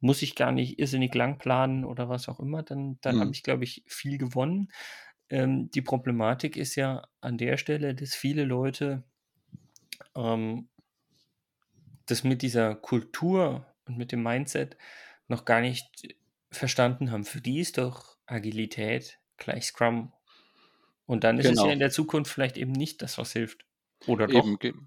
muss 0.00 0.22
ich 0.22 0.36
gar 0.36 0.52
nicht 0.52 0.78
irrsinnig 0.78 1.14
lang 1.14 1.38
planen 1.38 1.84
oder 1.84 2.08
was 2.08 2.28
auch 2.28 2.38
immer, 2.38 2.62
dann, 2.62 2.98
dann 3.00 3.16
mhm. 3.16 3.20
habe 3.20 3.30
ich, 3.32 3.42
glaube 3.42 3.64
ich, 3.64 3.82
viel 3.86 4.18
gewonnen. 4.18 4.68
Ähm, 5.28 5.70
die 5.72 5.82
Problematik 5.82 6.56
ist 6.56 6.76
ja 6.76 7.02
an 7.20 7.38
der 7.38 7.56
Stelle, 7.56 7.94
dass 7.94 8.14
viele 8.14 8.44
Leute 8.44 9.02
ähm, 10.14 10.68
das 12.06 12.22
mit 12.22 12.42
dieser 12.42 12.76
Kultur 12.76 13.66
und 13.86 13.98
mit 13.98 14.12
dem 14.12 14.22
Mindset 14.22 14.76
noch 15.26 15.44
gar 15.44 15.60
nicht 15.60 16.16
verstanden 16.56 17.10
haben. 17.10 17.24
Für 17.24 17.40
die 17.40 17.60
ist 17.60 17.78
doch 17.78 18.16
Agilität 18.26 19.18
gleich 19.36 19.66
Scrum. 19.66 20.12
Und 21.06 21.24
dann 21.24 21.38
ist 21.38 21.44
genau. 21.44 21.52
es 21.52 21.58
ja 21.58 21.62
genau. 21.64 21.72
in 21.72 21.78
der 21.78 21.90
Zukunft 21.90 22.32
vielleicht 22.32 22.56
eben 22.56 22.72
nicht 22.72 23.02
das, 23.02 23.18
was 23.18 23.32
hilft. 23.32 23.64
Oder 24.06 24.26
doch? 24.26 24.44
Eben, 24.44 24.86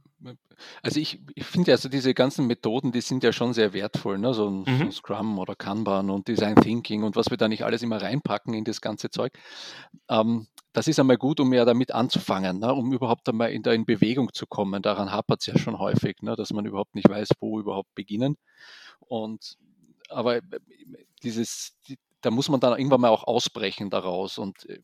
also 0.82 1.00
ich, 1.00 1.20
ich 1.36 1.46
finde 1.46 1.72
also 1.72 1.88
diese 1.88 2.14
ganzen 2.14 2.46
Methoden, 2.48 2.92
die 2.92 3.02
sind 3.02 3.24
ja 3.24 3.32
schon 3.32 3.54
sehr 3.54 3.74
wertvoll, 3.74 4.18
ne? 4.18 4.34
so, 4.34 4.50
ein, 4.50 4.64
mhm. 4.68 4.86
so 4.86 4.92
Scrum 4.92 5.40
oder 5.40 5.56
Kanban 5.56 6.10
und 6.10 6.28
Design 6.28 6.56
Thinking 6.56 7.04
und 7.04 7.16
was 7.16 7.30
wir 7.30 7.38
da 7.38 7.48
nicht 7.48 7.64
alles 7.64 7.82
immer 7.82 8.02
reinpacken 8.02 8.54
in 8.54 8.66
das 8.66 8.82
ganze 8.82 9.10
Zeug. 9.10 9.34
Ähm, 10.10 10.48
das 10.74 10.88
ist 10.88 11.00
einmal 11.00 11.18
gut, 11.18 11.40
um 11.40 11.54
ja 11.54 11.66
damit 11.66 11.94
anzufangen, 11.94 12.60
ne? 12.60 12.74
um 12.74 12.92
überhaupt 12.94 13.28
einmal 13.30 13.52
in, 13.52 13.64
in 13.64 13.86
Bewegung 13.86 14.32
zu 14.34 14.46
kommen. 14.46 14.82
Daran 14.82 15.12
hapert 15.12 15.42
es 15.42 15.48
ja 15.48 15.58
schon 15.58 15.80
häufig, 15.80 16.22
ne? 16.22 16.36
dass 16.36 16.52
man 16.52 16.66
überhaupt 16.66 16.96
nicht 16.96 17.10
weiß, 17.10 17.30
wo 17.40 17.60
überhaupt 17.60 17.94
beginnen. 17.96 18.36
Und 19.00 19.58
aber 20.10 20.38
äh, 20.38 20.42
dieses, 21.24 21.78
die, 21.88 21.98
da 22.22 22.32
muss 22.32 22.50
man 22.50 22.60
dann 22.60 22.78
irgendwann 22.78 23.02
mal 23.02 23.10
auch 23.10 23.24
ausbrechen 23.24 23.90
daraus. 23.90 24.38
Und 24.38 24.66
äh, 24.70 24.82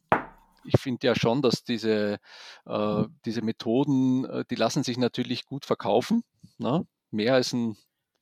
ich 0.64 0.80
finde 0.80 1.08
ja 1.08 1.16
schon, 1.16 1.42
dass 1.42 1.64
diese, 1.64 2.20
äh, 2.66 3.04
diese 3.26 3.42
Methoden, 3.42 4.26
äh, 4.26 4.46
die 4.50 4.56
lassen 4.56 4.84
sich 4.84 4.98
natürlich 4.98 5.46
gut 5.46 5.66
verkaufen. 5.66 6.24
Ne? 6.58 6.86
Mehr 7.12 7.36
als 7.36 7.54
ein 7.54 7.78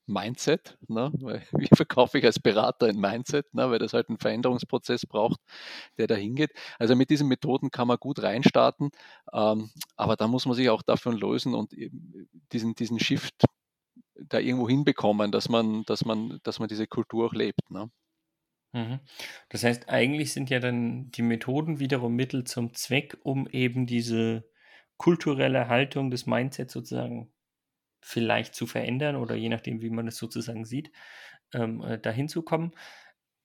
Mindset, 0.06 0.78
ne? 0.88 1.12
wie 1.54 1.70
verkaufe 1.74 2.18
ich 2.18 2.26
als 2.26 2.40
Berater 2.40 2.88
ein 2.88 3.00
Mindset, 3.00 3.54
ne? 3.54 3.70
weil 3.72 3.80
das 3.80 3.94
halt 3.94 4.10
einen 4.10 4.18
Veränderungsprozess 4.18 5.06
braucht, 5.06 5.40
der 5.98 6.08
dahin 6.08 6.36
geht. 6.36 6.52
Also 6.78 6.96
mit 6.96 7.10
diesen 7.10 7.28
Methoden 7.28 7.72
kann 7.72 7.88
man 7.88 7.98
gut 7.98 8.22
reinstarten, 8.22 8.92
ähm, 9.32 9.72
aber 9.96 10.16
da 10.18 10.28
muss 10.28 10.46
man 10.46 10.56
sich 10.56 10.70
auch 10.70 10.82
davon 10.82 11.18
lösen 11.18 11.54
und 11.54 11.74
diesen, 12.52 12.76
diesen 12.76 13.00
Shift 13.00 13.46
da 14.16 14.40
irgendwo 14.40 14.70
hinbekommen, 14.70 15.32
dass 15.32 15.50
man, 15.50 15.84
dass 15.86 16.06
man, 16.06 16.40
dass 16.44 16.60
man 16.60 16.70
diese 16.70 16.88
Kultur 16.88 17.28
auch 17.28 17.34
lebt. 17.34 17.70
Ne? 17.70 17.90
Mhm. 18.74 19.00
Das 19.50 19.64
heißt, 19.64 19.90
eigentlich 19.90 20.34
sind 20.34 20.50
ja 20.50 20.60
dann 20.60 21.12
die 21.12 21.22
Methoden 21.22 21.80
wiederum 21.80 22.16
Mittel 22.16 22.44
zum 22.44 22.74
Zweck, 22.74 23.18
um 23.24 23.48
eben 23.48 23.86
diese 23.86 24.50
kulturelle 24.98 25.68
Haltung 25.68 26.12
des 26.12 26.26
Mindsets 26.26 26.74
sozusagen 26.74 27.32
vielleicht 28.02 28.56
zu 28.56 28.68
verändern 28.68 29.16
oder 29.16 29.36
je 29.36 29.50
nachdem, 29.50 29.82
wie 29.82 29.90
man 29.90 30.08
es 30.08 30.18
sozusagen 30.18 30.66
sieht, 30.66 30.92
ähm, 31.54 31.82
äh, 31.82 32.00
dahin 32.00 32.28
zu 32.28 32.42
kommen. 32.42 32.72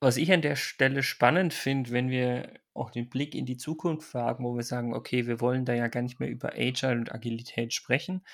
Was 0.00 0.16
ich 0.16 0.32
an 0.32 0.42
der 0.42 0.56
Stelle 0.56 1.02
spannend 1.02 1.54
finde, 1.54 1.90
wenn 1.90 2.10
wir 2.10 2.54
auch 2.72 2.90
den 2.90 3.08
Blick 3.08 3.34
in 3.34 3.46
die 3.46 3.56
Zukunft 3.56 4.14
wagen, 4.14 4.44
wo 4.44 4.54
wir 4.56 4.62
sagen, 4.62 4.94
okay, 4.94 5.26
wir 5.26 5.40
wollen 5.40 5.64
da 5.64 5.74
ja 5.74 5.88
gar 5.88 6.02
nicht 6.02 6.20
mehr 6.20 6.30
über 6.30 6.52
Agile 6.54 6.92
und 6.92 7.12
Agilität 7.12 7.74
sprechen, 7.74 8.24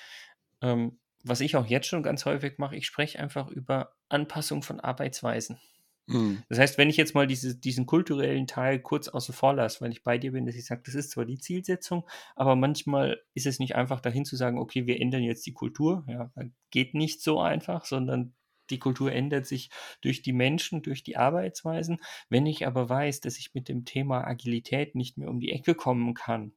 ähm, 0.61 0.99
was 1.25 1.41
ich 1.41 1.55
auch 1.55 1.65
jetzt 1.65 1.87
schon 1.87 2.03
ganz 2.03 2.25
häufig 2.25 2.57
mache, 2.57 2.75
ich 2.75 2.85
spreche 2.85 3.19
einfach 3.19 3.49
über 3.49 3.93
Anpassung 4.09 4.61
von 4.61 4.79
Arbeitsweisen. 4.79 5.59
Mhm. 6.07 6.43
Das 6.49 6.59
heißt, 6.59 6.77
wenn 6.77 6.89
ich 6.89 6.97
jetzt 6.97 7.15
mal 7.15 7.25
diese, 7.25 7.57
diesen 7.57 7.87
kulturellen 7.87 8.45
Teil 8.45 8.79
kurz 8.79 9.07
außen 9.07 9.33
vor 9.33 9.55
lasse, 9.55 9.81
weil 9.81 9.91
ich 9.91 10.03
bei 10.03 10.17
dir 10.17 10.33
bin, 10.33 10.45
dass 10.45 10.55
ich 10.55 10.65
sage, 10.65 10.83
das 10.85 10.93
ist 10.93 11.11
zwar 11.11 11.25
die 11.25 11.39
Zielsetzung, 11.39 12.07
aber 12.35 12.55
manchmal 12.55 13.21
ist 13.33 13.47
es 13.47 13.59
nicht 13.59 13.75
einfach 13.75 14.01
dahin 14.01 14.25
zu 14.25 14.35
sagen, 14.35 14.59
okay, 14.59 14.85
wir 14.85 15.01
ändern 15.01 15.23
jetzt 15.23 15.45
die 15.47 15.53
Kultur. 15.53 16.05
Ja, 16.07 16.31
geht 16.69 16.93
nicht 16.93 17.21
so 17.21 17.41
einfach, 17.41 17.85
sondern 17.85 18.35
die 18.69 18.79
Kultur 18.79 19.11
ändert 19.11 19.45
sich 19.45 19.69
durch 20.01 20.21
die 20.21 20.33
Menschen, 20.33 20.81
durch 20.81 21.03
die 21.03 21.17
Arbeitsweisen. 21.17 21.99
Wenn 22.29 22.45
ich 22.45 22.67
aber 22.67 22.87
weiß, 22.87 23.21
dass 23.21 23.37
ich 23.37 23.53
mit 23.53 23.67
dem 23.67 23.85
Thema 23.85 24.25
Agilität 24.25 24.95
nicht 24.95 25.17
mehr 25.17 25.29
um 25.29 25.39
die 25.39 25.51
Ecke 25.51 25.75
kommen 25.75 26.13
kann, 26.13 26.53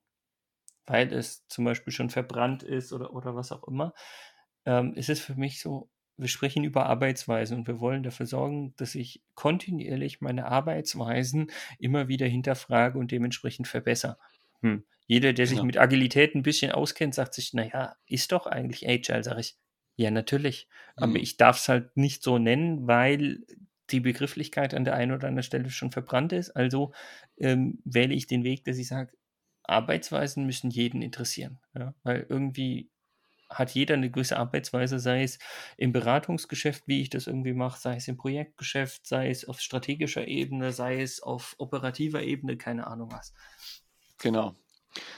weil 0.87 1.12
es 1.12 1.46
zum 1.48 1.64
Beispiel 1.64 1.92
schon 1.92 2.10
verbrannt 2.10 2.62
ist 2.62 2.92
oder, 2.92 3.12
oder 3.12 3.34
was 3.34 3.52
auch 3.52 3.66
immer, 3.68 3.92
ähm, 4.68 4.92
ist 4.92 5.08
es 5.08 5.18
für 5.18 5.34
mich 5.34 5.60
so, 5.60 5.88
wir 6.18 6.28
sprechen 6.28 6.62
über 6.62 6.87
Arbeitsweisen 6.87 7.56
und 7.56 7.66
wir 7.66 7.80
wollen 7.80 8.02
dafür 8.02 8.26
sorgen, 8.26 8.75
dass 8.76 8.94
ich 8.94 9.22
kontinuierlich 9.34 10.20
meine 10.20 10.46
Arbeitsweisen 10.46 11.50
immer 11.78 12.08
wieder 12.08 12.26
hinterfrage 12.26 12.98
und 12.98 13.10
dementsprechend 13.10 13.66
verbessere. 13.66 14.18
Hm. 14.60 14.84
Jeder, 15.06 15.32
der 15.32 15.46
sich 15.46 15.56
genau. 15.56 15.66
mit 15.66 15.78
Agilität 15.78 16.34
ein 16.34 16.42
bisschen 16.42 16.70
auskennt, 16.70 17.14
sagt 17.14 17.32
sich, 17.32 17.54
naja, 17.54 17.96
ist 18.06 18.30
doch 18.30 18.46
eigentlich 18.46 18.87
Agile, 18.87 19.25
sage 19.25 19.40
ich. 19.40 19.56
Ja, 19.96 20.10
natürlich. 20.10 20.68
Mhm. 20.96 21.02
Aber 21.02 21.16
ich 21.16 21.38
darf 21.38 21.56
es 21.56 21.68
halt 21.70 21.96
nicht 21.96 22.22
so 22.22 22.38
nennen, 22.38 22.87
weil 22.87 23.40
die 23.90 24.00
Begrifflichkeit 24.00 24.75
an 24.75 24.84
der 24.84 24.94
einen 24.94 25.12
oder 25.12 25.28
anderen 25.28 25.44
Stelle 25.44 25.70
schon 25.70 25.92
verbrannt 25.92 26.34
ist. 26.34 26.50
Also 26.50 26.92
ähm, 27.38 27.78
wähle 27.87 28.12
ich 28.12 28.26
den 28.26 28.44
Weg, 28.44 28.64
dass 28.64 28.76
ich 28.76 28.87
sage, 28.87 29.12
Arbeitsweisen 29.62 30.44
müssen 30.44 30.70
jeden 30.70 31.00
interessieren. 31.00 31.58
Ja? 31.75 31.94
Weil 32.02 32.26
irgendwie 32.28 32.90
hat 33.50 33.71
jeder 33.71 33.95
eine 33.95 34.11
gewisse 34.11 34.38
Arbeitsweise, 34.38 34.99
sei 34.99 35.23
es 35.23 35.38
im 35.76 35.93
Beratungsgeschäft, 35.93 36.85
wie 36.87 37.00
ich 37.02 37.11
das 37.11 37.26
irgendwie 37.26 37.52
mache, 37.55 37.81
sei 37.81 37.97
es 37.97 38.09
im 38.09 38.17
Projektgeschäft, 38.17 39.07
sei 39.07 39.31
es 39.31 39.47
auf 39.49 39.61
strategischer 39.61 40.26
Ebene, 40.28 40.73
sei 40.73 41.00
es 41.00 41.23
auf 41.23 41.55
operativer 41.59 42.23
Ebene, 42.23 42.57
keine 42.57 42.87
Ahnung 42.87 43.11
was. 43.12 43.35
Genau. 44.19 44.55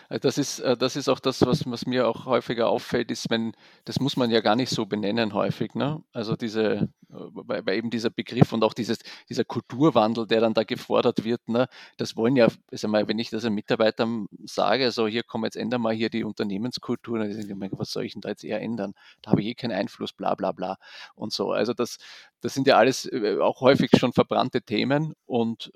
Äh, 0.08 0.20
das 0.20 0.38
ist, 0.38 0.60
äh, 0.60 0.76
das 0.76 0.96
ist 0.96 1.08
auch 1.08 1.20
das, 1.20 1.40
was, 1.42 1.64
was 1.66 1.86
mir 1.86 2.08
auch 2.08 2.26
häufiger 2.26 2.68
auffällt, 2.68 3.10
ist, 3.10 3.30
wenn, 3.30 3.52
das 3.84 4.00
muss 4.00 4.16
man 4.16 4.30
ja 4.30 4.40
gar 4.40 4.56
nicht 4.56 4.70
so 4.70 4.86
benennen 4.86 5.34
häufig. 5.34 5.74
Ne? 5.74 6.02
Also 6.12 6.36
diese, 6.36 6.62
äh, 6.62 6.88
weil, 7.08 7.64
weil 7.66 7.76
eben 7.78 7.90
dieser 7.90 8.10
Begriff 8.10 8.52
und 8.52 8.64
auch 8.64 8.74
dieses, 8.74 8.98
dieser 9.28 9.44
Kulturwandel, 9.44 10.26
der 10.26 10.40
dann 10.40 10.54
da 10.54 10.64
gefordert 10.64 11.24
wird, 11.24 11.48
ne? 11.48 11.68
das 11.96 12.16
wollen 12.16 12.36
ja, 12.36 12.48
also 12.70 12.88
mal, 12.88 13.08
wenn 13.08 13.18
ich 13.18 13.30
das 13.30 13.44
einem 13.44 13.54
Mitarbeiter 13.54 14.08
sage, 14.44 14.90
so 14.90 15.06
hier 15.06 15.22
komm, 15.22 15.44
jetzt 15.44 15.56
ändern 15.56 15.82
wir 15.82 15.92
hier 15.92 16.10
die 16.10 16.24
Unternehmenskultur, 16.24 17.18
dann 17.18 17.30
denke 17.30 17.66
ich, 17.66 17.78
was 17.78 17.90
soll 17.90 18.04
ich 18.04 18.12
denn 18.12 18.22
da 18.22 18.30
jetzt 18.30 18.44
eher 18.44 18.60
ändern? 18.60 18.94
Da 19.22 19.32
habe 19.32 19.42
ich 19.42 19.48
eh 19.48 19.54
keinen 19.54 19.72
Einfluss, 19.72 20.12
bla 20.12 20.34
bla 20.34 20.52
bla 20.52 20.76
und 21.14 21.32
so. 21.32 21.52
Also 21.52 21.74
das, 21.74 21.98
das 22.40 22.54
sind 22.54 22.66
ja 22.66 22.76
alles 22.76 23.08
auch 23.40 23.60
häufig 23.60 23.90
schon 23.96 24.12
verbrannte 24.12 24.62
Themen 24.62 25.14
und 25.26 25.72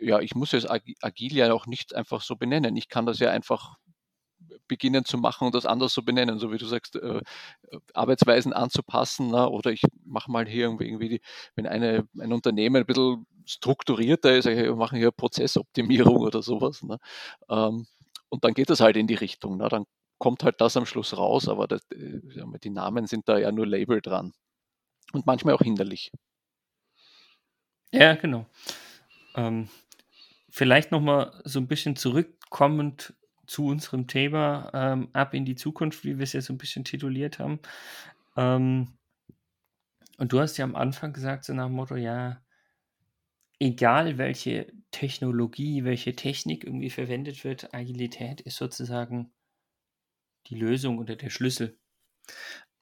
ja, 0.00 0.20
ich 0.20 0.34
muss 0.34 0.52
es 0.52 0.66
agil 0.68 1.34
ja 1.34 1.52
auch 1.52 1.66
nicht 1.66 1.94
einfach 1.94 2.22
so 2.22 2.36
benennen. 2.36 2.76
Ich 2.76 2.88
kann 2.88 3.06
das 3.06 3.18
ja 3.18 3.30
einfach 3.30 3.76
beginnen 4.68 5.04
zu 5.04 5.18
machen 5.18 5.46
und 5.46 5.54
das 5.54 5.66
anders 5.66 5.92
zu 5.92 6.04
benennen, 6.04 6.38
so 6.38 6.52
wie 6.52 6.58
du 6.58 6.66
sagst, 6.66 6.96
äh, 6.96 7.20
Arbeitsweisen 7.94 8.52
anzupassen. 8.52 9.30
Na, 9.30 9.46
oder 9.46 9.72
ich 9.72 9.82
mache 10.04 10.30
mal 10.30 10.46
hier 10.46 10.64
irgendwie, 10.64 10.86
irgendwie 10.86 11.08
die, 11.08 11.20
wenn 11.54 11.66
eine, 11.66 12.06
ein 12.18 12.32
Unternehmen 12.32 12.76
ein 12.76 12.86
bisschen 12.86 13.26
strukturierter 13.46 14.36
ist, 14.36 14.46
wir 14.46 14.76
machen 14.76 14.98
hier 14.98 15.10
Prozessoptimierung 15.10 16.18
oder 16.18 16.42
sowas. 16.42 16.82
Ne? 16.82 16.98
Ähm, 17.48 17.86
und 18.28 18.44
dann 18.44 18.54
geht 18.54 18.70
das 18.70 18.80
halt 18.80 18.96
in 18.96 19.06
die 19.06 19.14
Richtung. 19.14 19.56
Na, 19.58 19.68
dann 19.68 19.84
kommt 20.18 20.44
halt 20.44 20.60
das 20.60 20.76
am 20.76 20.86
Schluss 20.86 21.16
raus, 21.16 21.48
aber 21.48 21.66
das, 21.66 21.80
äh, 21.90 22.20
die 22.62 22.70
Namen 22.70 23.06
sind 23.06 23.28
da 23.28 23.38
ja 23.38 23.50
nur 23.52 23.66
Label 23.66 24.00
dran. 24.00 24.32
Und 25.12 25.24
manchmal 25.24 25.54
auch 25.54 25.62
hinderlich. 25.62 26.10
Ja, 27.90 28.14
genau. 28.14 28.44
Ähm, 29.34 29.70
vielleicht 30.58 30.90
nochmal 30.90 31.40
so 31.44 31.60
ein 31.60 31.68
bisschen 31.68 31.94
zurückkommend 31.94 33.14
zu 33.46 33.66
unserem 33.66 34.08
Thema 34.08 34.70
ähm, 34.74 35.08
ab 35.12 35.32
in 35.32 35.44
die 35.44 35.54
Zukunft, 35.54 36.04
wie 36.04 36.18
wir 36.18 36.24
es 36.24 36.32
ja 36.32 36.40
so 36.40 36.52
ein 36.52 36.58
bisschen 36.58 36.84
tituliert 36.84 37.38
haben. 37.38 37.60
Ähm, 38.36 38.98
und 40.18 40.32
du 40.32 40.40
hast 40.40 40.56
ja 40.56 40.64
am 40.64 40.74
Anfang 40.74 41.12
gesagt, 41.12 41.44
so 41.44 41.54
nach 41.54 41.66
dem 41.66 41.76
Motto, 41.76 41.94
ja, 41.94 42.42
egal 43.60 44.18
welche 44.18 44.72
Technologie, 44.90 45.84
welche 45.84 46.16
Technik 46.16 46.64
irgendwie 46.64 46.90
verwendet 46.90 47.44
wird, 47.44 47.72
Agilität 47.72 48.40
ist 48.40 48.56
sozusagen 48.56 49.30
die 50.48 50.56
Lösung 50.56 50.98
oder 50.98 51.14
der 51.14 51.30
Schlüssel. 51.30 51.78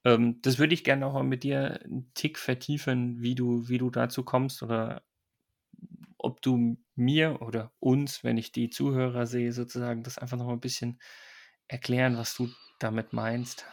Ähm, 0.03 0.41
das 0.41 0.59
würde 0.59 0.73
ich 0.73 0.83
gerne 0.83 1.05
auch 1.05 1.13
mal 1.13 1.25
mit 1.25 1.45
dir 1.45 1.79
einen 1.85 2.11
Tick 2.15 2.39
vertiefen, 2.39 3.21
wie 3.21 3.35
du, 3.35 3.69
wie 3.69 3.77
du 3.77 3.91
dazu 3.91 4.25
kommst 4.25 4.63
oder 4.63 5.03
ob 6.17 6.41
du 6.41 6.79
mir 6.97 7.41
oder 7.43 7.73
uns, 7.79 8.25
wenn 8.25 8.39
ich 8.39 8.53
die 8.53 8.71
Zuhörer 8.71 9.27
sehe, 9.27 9.53
sozusagen 9.53 10.03
das 10.03 10.19
einfach 10.19 10.37
noch 10.37 10.49
ein 10.49 10.61
bisschen 10.61 10.99
erklären, 11.69 12.17
was 12.17 12.35
du 12.35 12.49
damit 12.79 13.13
meinst. 13.13 13.65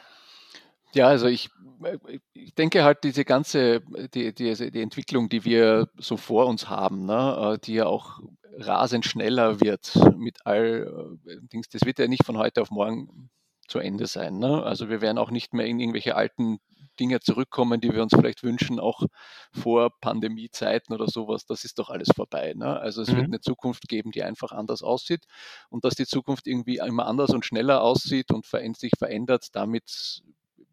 Ja, 0.93 1.07
also 1.07 1.27
ich, 1.27 1.49
äh, 1.83 1.97
ich 2.33 2.53
denke 2.53 2.83
halt, 2.83 3.03
diese 3.03 3.25
ganze, 3.25 3.81
die, 4.13 4.33
die, 4.33 4.71
die 4.71 4.81
Entwicklung, 4.81 5.29
die 5.29 5.43
wir 5.43 5.89
so 5.97 6.17
vor 6.17 6.45
uns 6.45 6.69
haben, 6.69 7.05
ne, 7.05 7.55
äh, 7.55 7.59
die 7.59 7.73
ja 7.73 7.87
auch 7.87 8.19
rasend 8.57 9.05
schneller 9.05 9.59
wird 9.59 9.95
mit 10.17 10.45
all 10.45 11.17
äh, 11.25 11.37
Dings, 11.51 11.69
das 11.69 11.85
wird 11.85 11.99
ja 11.99 12.07
nicht 12.07 12.25
von 12.25 12.37
heute 12.37 12.61
auf 12.61 12.69
morgen 12.69 13.31
zu 13.67 13.79
Ende 13.79 14.05
sein. 14.05 14.37
Ne? 14.37 14.61
Also 14.61 14.89
wir 14.89 15.01
werden 15.01 15.17
auch 15.17 15.31
nicht 15.31 15.53
mehr 15.53 15.65
in 15.65 15.79
irgendwelche 15.79 16.15
alten 16.15 16.59
Dinge 16.99 17.19
zurückkommen, 17.19 17.81
die 17.81 17.91
wir 17.93 18.01
uns 18.01 18.13
vielleicht 18.15 18.43
wünschen, 18.43 18.79
auch 18.79 19.03
vor 19.51 19.91
Pandemiezeiten 19.99 20.93
oder 20.93 21.07
sowas, 21.07 21.45
das 21.45 21.63
ist 21.63 21.79
doch 21.79 21.89
alles 21.89 22.09
vorbei. 22.15 22.53
Ne? 22.55 22.79
Also 22.79 23.01
es 23.01 23.09
mhm. 23.09 23.15
wird 23.15 23.25
eine 23.25 23.41
Zukunft 23.41 23.87
geben, 23.87 24.11
die 24.11 24.23
einfach 24.23 24.51
anders 24.51 24.83
aussieht 24.83 25.25
und 25.69 25.85
dass 25.85 25.95
die 25.95 26.05
Zukunft 26.05 26.47
irgendwie 26.47 26.77
immer 26.77 27.05
anders 27.05 27.31
und 27.31 27.45
schneller 27.45 27.81
aussieht 27.81 28.31
und 28.31 28.45
sich 28.77 28.93
verändert, 28.97 29.47
damit, 29.53 30.21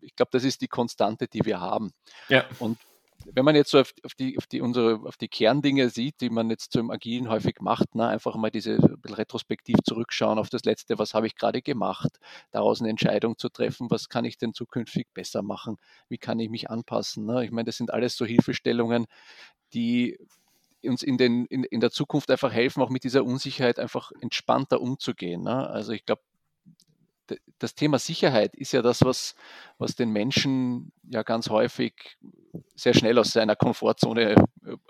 ich 0.01 0.15
glaube, 0.17 0.31
das 0.33 0.45
ist 0.45 0.61
die 0.61 0.69
Konstante, 0.69 1.29
die 1.29 1.45
wir 1.45 1.61
haben. 1.61 1.93
Ja. 2.29 2.45
Und 2.59 2.79
wenn 3.27 3.45
man 3.45 3.55
jetzt 3.55 3.71
so 3.71 3.81
auf, 3.81 3.93
auf, 4.05 4.15
die, 4.15 4.37
auf, 4.39 4.47
die, 4.47 4.61
unsere, 4.61 5.01
auf 5.05 5.17
die 5.17 5.29
Kerndinge 5.29 5.91
sieht, 5.91 6.21
die 6.21 6.31
man 6.31 6.51
jetzt 6.51 6.73
zum 6.73 6.91
Agilen 6.91 7.29
häufig 7.29 7.61
macht, 7.61 7.95
ne, 7.95 8.09
einfach 8.09 8.37
mal 8.37 8.51
diese 8.51 8.79
retrospektiv 9.07 9.77
zurückschauen 9.85 10.39
auf 10.39 10.51
das 10.51 10.65
Letzte, 10.65 10.99
was 10.99 11.15
habe 11.15 11.27
ich 11.27 11.37
gerade 11.37 11.63
gemacht, 11.63 12.19
daraus 12.51 12.81
eine 12.81 12.91
Entscheidung 12.91 13.39
zu 13.39 13.49
treffen, 13.49 13.91
was 13.91 14.09
kann 14.09 14.25
ich 14.25 14.39
denn 14.39 14.55
zukünftig 14.55 15.09
besser 15.15 15.43
machen, 15.43 15.77
wie 16.09 16.19
kann 16.19 16.41
ich 16.41 16.51
mich 16.51 16.71
anpassen. 16.71 17.27
Ne? 17.27 17.45
Ich 17.45 17.51
meine, 17.51 17.67
das 17.67 17.77
sind 17.77 17.93
alles 17.93 18.17
so 18.17 18.25
Hilfestellungen, 18.25 19.07
die 19.73 20.19
uns 20.83 21.03
in, 21.03 21.19
den, 21.19 21.45
in, 21.47 21.65
in 21.65 21.81
der 21.81 21.91
Zukunft 21.91 22.31
einfach 22.31 22.53
helfen, 22.53 22.83
auch 22.83 22.91
mit 22.91 23.05
dieser 23.05 23.25
Unsicherheit 23.25 23.79
einfach 23.79 24.13
entspannter 24.21 24.81
umzugehen. 24.81 25.43
Ne? 25.43 25.69
Also 25.69 25.93
ich 25.93 26.07
glaube, 26.07 26.23
das 27.59 27.75
Thema 27.75 27.99
Sicherheit 27.99 28.55
ist 28.55 28.73
ja 28.73 28.83
das, 28.83 29.03
was, 29.03 29.35
was 29.79 29.95
den 29.95 30.11
Menschen 30.11 30.93
ja 31.09 31.23
ganz 31.23 31.51
häufig 31.51 32.19
sehr 32.75 32.95
schnell 32.95 33.19
aus 33.19 33.33
seiner 33.33 33.57
Komfortzone 33.57 34.33
äh, 34.33 34.37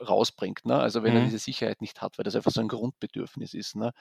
rausbringt. 0.02 0.64
Ne? 0.64 0.78
Also 0.78 1.02
wenn 1.02 1.12
mhm. 1.12 1.18
er 1.20 1.24
diese 1.24 1.38
Sicherheit 1.38 1.80
nicht 1.80 2.00
hat, 2.00 2.18
weil 2.18 2.24
das 2.24 2.36
einfach 2.36 2.50
so 2.50 2.60
ein 2.60 2.68
Grundbedürfnis 2.68 3.54
ist. 3.54 3.76
Ne? 3.76 3.92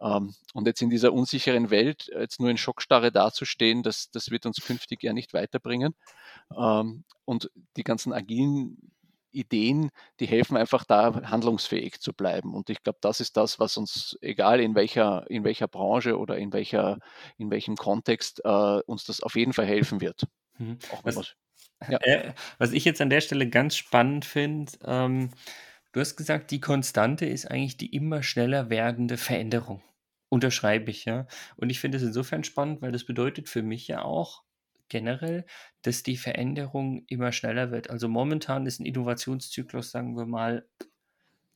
Ähm, 0.00 0.34
und 0.54 0.66
jetzt 0.66 0.82
in 0.82 0.90
dieser 0.90 1.12
unsicheren 1.12 1.70
Welt 1.70 2.10
jetzt 2.18 2.40
nur 2.40 2.50
in 2.50 2.56
Schockstarre 2.56 3.12
dazustehen, 3.12 3.82
das, 3.82 4.10
das 4.10 4.30
wird 4.30 4.46
uns 4.46 4.58
künftig 4.64 5.02
ja 5.02 5.12
nicht 5.12 5.34
weiterbringen. 5.34 5.94
Ähm, 6.56 7.04
und 7.24 7.50
die 7.76 7.84
ganzen 7.84 8.12
agilen 8.12 8.92
Ideen, 9.32 9.90
die 10.20 10.26
helfen 10.26 10.56
einfach 10.56 10.84
da 10.84 11.14
handlungsfähig 11.30 12.00
zu 12.00 12.12
bleiben. 12.12 12.54
Und 12.54 12.70
ich 12.70 12.82
glaube, 12.82 12.98
das 13.00 13.20
ist 13.20 13.36
das, 13.36 13.58
was 13.58 13.76
uns, 13.76 14.16
egal 14.20 14.60
in 14.60 14.74
welcher, 14.74 15.28
in 15.30 15.44
welcher 15.44 15.68
Branche 15.68 16.18
oder 16.18 16.38
in, 16.38 16.52
welcher, 16.52 16.98
in 17.38 17.50
welchem 17.50 17.76
Kontext, 17.76 18.40
äh, 18.44 18.80
uns 18.86 19.04
das 19.04 19.22
auf 19.22 19.36
jeden 19.36 19.52
Fall 19.52 19.66
helfen 19.66 20.00
wird. 20.00 20.26
Mhm. 20.58 20.78
Was, 21.02 21.36
ja. 21.88 21.98
äh, 22.00 22.32
was, 22.58 22.72
ich 22.72 22.84
jetzt 22.84 23.00
an 23.00 23.10
der 23.10 23.20
Stelle 23.20 23.48
ganz 23.48 23.76
spannend 23.76 24.24
finde, 24.24 24.72
ähm, 24.84 25.30
du 25.92 26.00
hast 26.00 26.16
gesagt, 26.16 26.50
die 26.50 26.60
Konstante 26.60 27.26
ist 27.26 27.50
eigentlich 27.50 27.76
die 27.76 27.94
immer 27.94 28.22
schneller 28.22 28.70
werdende 28.70 29.16
Veränderung. 29.16 29.82
Unterschreibe 30.28 30.90
ich, 30.90 31.04
ja. 31.04 31.26
Und 31.56 31.70
ich 31.70 31.78
finde 31.78 31.98
es 31.98 32.02
insofern 32.02 32.42
spannend, 32.42 32.82
weil 32.82 32.92
das 32.92 33.04
bedeutet 33.04 33.48
für 33.48 33.62
mich 33.62 33.86
ja 33.86 34.02
auch, 34.02 34.42
generell, 34.88 35.44
dass 35.82 36.02
die 36.02 36.16
Veränderung 36.16 37.04
immer 37.08 37.32
schneller 37.32 37.70
wird. 37.70 37.90
Also 37.90 38.08
momentan 38.08 38.66
ist 38.66 38.80
ein 38.80 38.86
Innovationszyklus, 38.86 39.90
sagen 39.90 40.16
wir 40.16 40.26
mal, 40.26 40.66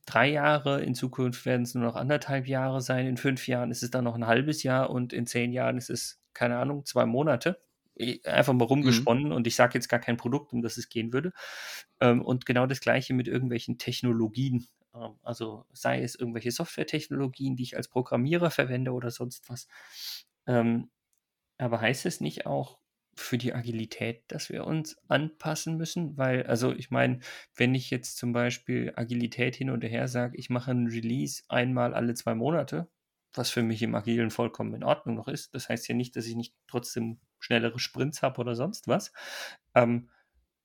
drei 0.05 0.29
Jahre, 0.29 0.81
in 0.81 0.95
Zukunft 0.95 1.45
werden 1.45 1.63
es 1.63 1.75
nur 1.75 1.83
noch 1.83 1.95
anderthalb 1.95 2.47
Jahre 2.47 2.81
sein, 2.81 3.07
in 3.07 3.17
fünf 3.17 3.47
Jahren 3.47 3.71
ist 3.71 3.83
es 3.83 3.91
dann 3.91 4.03
noch 4.03 4.15
ein 4.15 4.27
halbes 4.27 4.63
Jahr 4.63 4.89
und 4.89 5.13
in 5.13 5.25
zehn 5.25 5.51
Jahren 5.51 5.77
ist 5.77 5.89
es, 5.89 6.21
keine 6.33 6.57
Ahnung, 6.57 6.85
zwei 6.85 7.05
Monate. 7.05 7.61
Einfach 8.25 8.53
mal 8.53 8.65
mhm. 8.65 8.69
rumgesponnen 8.69 9.25
mhm. 9.25 9.31
und 9.31 9.47
ich 9.47 9.55
sage 9.55 9.75
jetzt 9.75 9.89
gar 9.89 9.99
kein 9.99 10.17
Produkt, 10.17 10.53
um 10.53 10.61
das 10.61 10.77
es 10.77 10.89
gehen 10.89 11.13
würde. 11.13 11.33
Ähm, 11.99 12.21
und 12.21 12.45
genau 12.45 12.65
das 12.65 12.79
gleiche 12.79 13.13
mit 13.13 13.27
irgendwelchen 13.27 13.77
Technologien. 13.77 14.67
Ähm, 14.95 15.19
also 15.23 15.65
sei 15.71 16.01
es 16.01 16.15
irgendwelche 16.15 16.51
Softwaretechnologien, 16.51 17.55
die 17.55 17.63
ich 17.63 17.77
als 17.77 17.87
Programmierer 17.87 18.49
verwende 18.49 18.91
oder 18.91 19.11
sonst 19.11 19.49
was. 19.49 19.67
Ähm, 20.47 20.89
aber 21.57 21.79
heißt 21.79 22.05
es 22.07 22.21
nicht 22.21 22.47
auch, 22.47 22.79
für 23.15 23.37
die 23.37 23.53
Agilität, 23.53 24.23
dass 24.27 24.49
wir 24.49 24.65
uns 24.65 24.97
anpassen 25.07 25.77
müssen? 25.77 26.17
Weil, 26.17 26.43
also 26.43 26.73
ich 26.73 26.91
meine, 26.91 27.19
wenn 27.55 27.75
ich 27.75 27.89
jetzt 27.89 28.17
zum 28.17 28.33
Beispiel 28.33 28.93
Agilität 28.95 29.55
hin 29.55 29.69
und 29.69 29.83
her 29.83 30.07
sage, 30.07 30.37
ich 30.37 30.49
mache 30.49 30.71
ein 30.71 30.87
Release 30.87 31.43
einmal 31.49 31.93
alle 31.93 32.13
zwei 32.13 32.35
Monate, 32.35 32.89
was 33.33 33.49
für 33.49 33.63
mich 33.63 33.81
im 33.81 33.95
Agilen 33.95 34.31
vollkommen 34.31 34.73
in 34.73 34.83
Ordnung 34.83 35.15
noch 35.15 35.27
ist. 35.27 35.53
Das 35.55 35.69
heißt 35.69 35.87
ja 35.87 35.95
nicht, 35.95 36.15
dass 36.15 36.25
ich 36.25 36.35
nicht 36.35 36.53
trotzdem 36.67 37.19
schnellere 37.39 37.79
Sprints 37.79 38.21
habe 38.21 38.41
oder 38.41 38.55
sonst 38.55 38.87
was. 38.87 39.13
Ähm, 39.75 40.09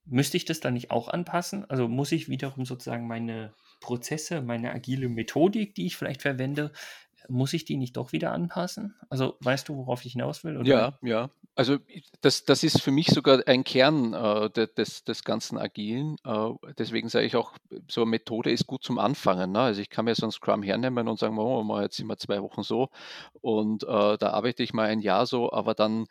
müsste 0.05 0.37
ich 0.37 0.45
das 0.45 0.61
dann 0.61 0.75
nicht 0.75 0.91
auch 0.91 1.09
anpassen? 1.09 1.69
Also 1.69 1.89
muss 1.89 2.13
ich 2.13 2.29
wiederum 2.29 2.65
sozusagen 2.65 3.07
meine 3.07 3.55
Prozesse, 3.81 4.41
meine 4.41 4.73
agile 4.73 5.09
Methodik, 5.09 5.75
die 5.75 5.87
ich 5.87 5.97
vielleicht 5.97 6.23
verwende, 6.23 6.73
muss 7.29 7.53
ich 7.53 7.65
die 7.65 7.77
nicht 7.77 7.97
doch 7.97 8.13
wieder 8.13 8.33
anpassen? 8.33 8.95
Also 9.09 9.37
weißt 9.41 9.69
du, 9.69 9.77
worauf 9.77 10.05
ich 10.05 10.13
hinaus 10.13 10.45
will? 10.45 10.57
Oder? 10.57 10.69
Ja, 10.69 10.99
ja. 11.03 11.31
Also 11.55 11.79
das, 12.21 12.45
das 12.45 12.63
ist 12.63 12.83
für 12.83 12.91
mich 12.91 13.07
sogar 13.07 13.43
ein 13.47 13.65
Kern 13.65 14.13
äh, 14.13 14.51
des, 14.51 15.05
des 15.05 15.25
ganzen 15.25 15.57
Agilen. 15.57 16.17
Äh, 16.23 16.51
deswegen 16.77 17.09
sage 17.09 17.25
ich 17.25 17.35
auch, 17.35 17.55
so 17.89 18.03
eine 18.03 18.11
Methode 18.11 18.51
ist 18.51 18.67
gut 18.67 18.85
zum 18.85 18.99
Anfangen. 18.99 19.53
Ne? 19.53 19.61
Also 19.61 19.81
ich 19.81 19.89
kann 19.89 20.05
mir 20.05 20.15
so 20.15 20.27
ein 20.27 20.33
Scrum 20.33 20.63
hernehmen 20.63 21.09
und 21.09 21.19
sagen, 21.19 21.39
oh, 21.39 21.81
jetzt 21.81 21.97
sind 21.97 22.09
wir 22.09 22.19
zwei 22.19 22.43
Wochen 22.43 22.63
so 22.63 22.91
und 23.41 23.85
äh, 23.85 24.19
da 24.19 24.31
arbeite 24.31 24.63
ich 24.63 24.75
mal 24.75 24.89
ein 24.89 25.01
Jahr 25.01 25.25
so, 25.25 25.51
aber 25.51 25.75
dann 25.75 26.07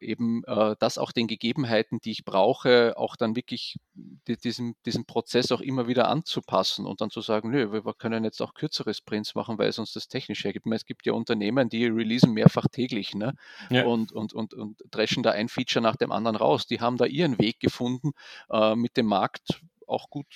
eben 0.00 0.44
äh, 0.44 0.76
das 0.78 0.98
auch 0.98 1.12
den 1.12 1.26
Gegebenheiten, 1.26 2.00
die 2.00 2.12
ich 2.12 2.24
brauche, 2.24 2.96
auch 2.96 3.16
dann 3.16 3.36
wirklich 3.36 3.78
die, 3.94 4.36
diesen, 4.36 4.76
diesen 4.86 5.04
Prozess 5.04 5.52
auch 5.52 5.60
immer 5.60 5.88
wieder 5.88 6.08
anzupassen 6.08 6.86
und 6.86 7.00
dann 7.00 7.10
zu 7.10 7.20
sagen, 7.20 7.50
nö, 7.50 7.72
wir, 7.72 7.94
können 7.94 8.24
jetzt 8.24 8.40
auch 8.40 8.54
kürzere 8.54 8.94
Sprints 8.94 9.34
machen, 9.34 9.58
weil 9.58 9.72
uns 9.78 9.92
das 9.92 10.08
technisch 10.08 10.44
hergibt. 10.48 10.66
Es 10.72 10.86
gibt 10.86 11.06
ja 11.06 11.12
Unternehmen, 11.12 11.68
die 11.68 11.86
releasen 11.86 12.32
mehrfach 12.32 12.66
täglich 12.70 13.14
ne? 13.14 13.34
Ja. 13.70 13.84
Und, 13.84 14.12
und, 14.12 14.32
und, 14.32 14.54
und 14.54 14.82
dreschen 14.90 15.22
da 15.22 15.30
ein 15.30 15.48
Feature 15.48 15.82
nach 15.82 15.96
dem 15.96 16.12
anderen 16.12 16.36
raus. 16.36 16.66
Die 16.66 16.80
haben 16.80 16.96
da 16.96 17.04
ihren 17.04 17.38
Weg 17.38 17.60
gefunden, 17.60 18.12
äh, 18.50 18.74
mit 18.74 18.96
dem 18.96 19.06
Markt 19.06 19.60
auch 19.86 20.10
gut 20.10 20.26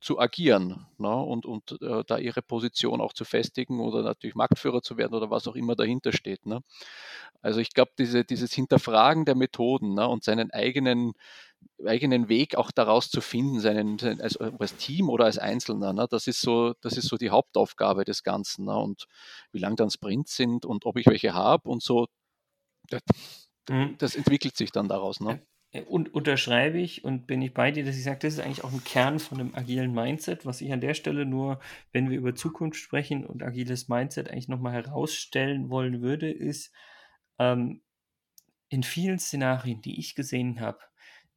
zu 0.00 0.18
agieren 0.18 0.86
ne? 0.98 1.14
und, 1.16 1.46
und 1.46 1.78
äh, 1.82 2.04
da 2.06 2.18
ihre 2.18 2.42
Position 2.42 3.00
auch 3.00 3.12
zu 3.12 3.24
festigen 3.24 3.80
oder 3.80 4.02
natürlich 4.02 4.34
Marktführer 4.34 4.82
zu 4.82 4.96
werden 4.96 5.14
oder 5.14 5.30
was 5.30 5.48
auch 5.48 5.56
immer 5.56 5.74
dahinter 5.74 6.12
steht. 6.12 6.46
Ne? 6.46 6.62
Also 7.42 7.60
ich 7.60 7.70
glaube, 7.72 7.92
diese, 7.98 8.24
dieses 8.24 8.52
Hinterfragen 8.52 9.24
der 9.24 9.34
Methoden 9.34 9.94
ne? 9.94 10.06
und 10.06 10.24
seinen 10.24 10.50
eigenen, 10.50 11.12
eigenen 11.84 12.28
Weg 12.28 12.56
auch 12.56 12.70
daraus 12.70 13.10
zu 13.10 13.20
finden, 13.20 13.60
seinen, 13.60 14.00
als, 14.20 14.36
als 14.36 14.76
Team 14.76 15.08
oder 15.08 15.26
als 15.26 15.38
Einzelner, 15.38 15.92
ne? 15.92 16.06
das, 16.10 16.26
ist 16.26 16.40
so, 16.40 16.74
das 16.80 16.96
ist 16.96 17.08
so 17.08 17.16
die 17.16 17.30
Hauptaufgabe 17.30 18.04
des 18.04 18.22
Ganzen. 18.22 18.64
Ne? 18.64 18.76
Und 18.76 19.06
wie 19.52 19.58
lang 19.58 19.76
dann 19.76 19.90
Sprints 19.90 20.36
sind 20.36 20.64
und 20.64 20.86
ob 20.86 20.96
ich 20.96 21.06
welche 21.06 21.34
habe 21.34 21.68
und 21.68 21.82
so, 21.82 22.06
das, 22.88 23.02
mhm. 23.68 23.96
das 23.98 24.16
entwickelt 24.16 24.56
sich 24.56 24.72
dann 24.72 24.88
daraus. 24.88 25.20
Ne? 25.20 25.42
Und 25.88 26.14
unterschreibe 26.14 26.78
ich 26.78 27.04
und 27.04 27.26
bin 27.26 27.42
ich 27.42 27.52
bei 27.52 27.70
dir, 27.70 27.84
dass 27.84 27.96
ich 27.96 28.04
sage, 28.04 28.20
das 28.20 28.34
ist 28.34 28.40
eigentlich 28.40 28.64
auch 28.64 28.72
ein 28.72 28.84
Kern 28.84 29.18
von 29.18 29.40
einem 29.40 29.54
agilen 29.54 29.92
Mindset, 29.92 30.46
was 30.46 30.62
ich 30.62 30.72
an 30.72 30.80
der 30.80 30.94
Stelle 30.94 31.26
nur, 31.26 31.60
wenn 31.92 32.08
wir 32.08 32.16
über 32.16 32.34
Zukunft 32.34 32.80
sprechen 32.80 33.26
und 33.26 33.42
agiles 33.42 33.88
Mindset 33.88 34.30
eigentlich 34.30 34.48
nochmal 34.48 34.72
herausstellen 34.72 35.68
wollen 35.68 36.00
würde, 36.00 36.30
ist, 36.30 36.72
ähm, 37.38 37.82
in 38.68 38.82
vielen 38.82 39.18
Szenarien, 39.18 39.82
die 39.82 39.98
ich 40.00 40.14
gesehen 40.14 40.60
habe, 40.60 40.78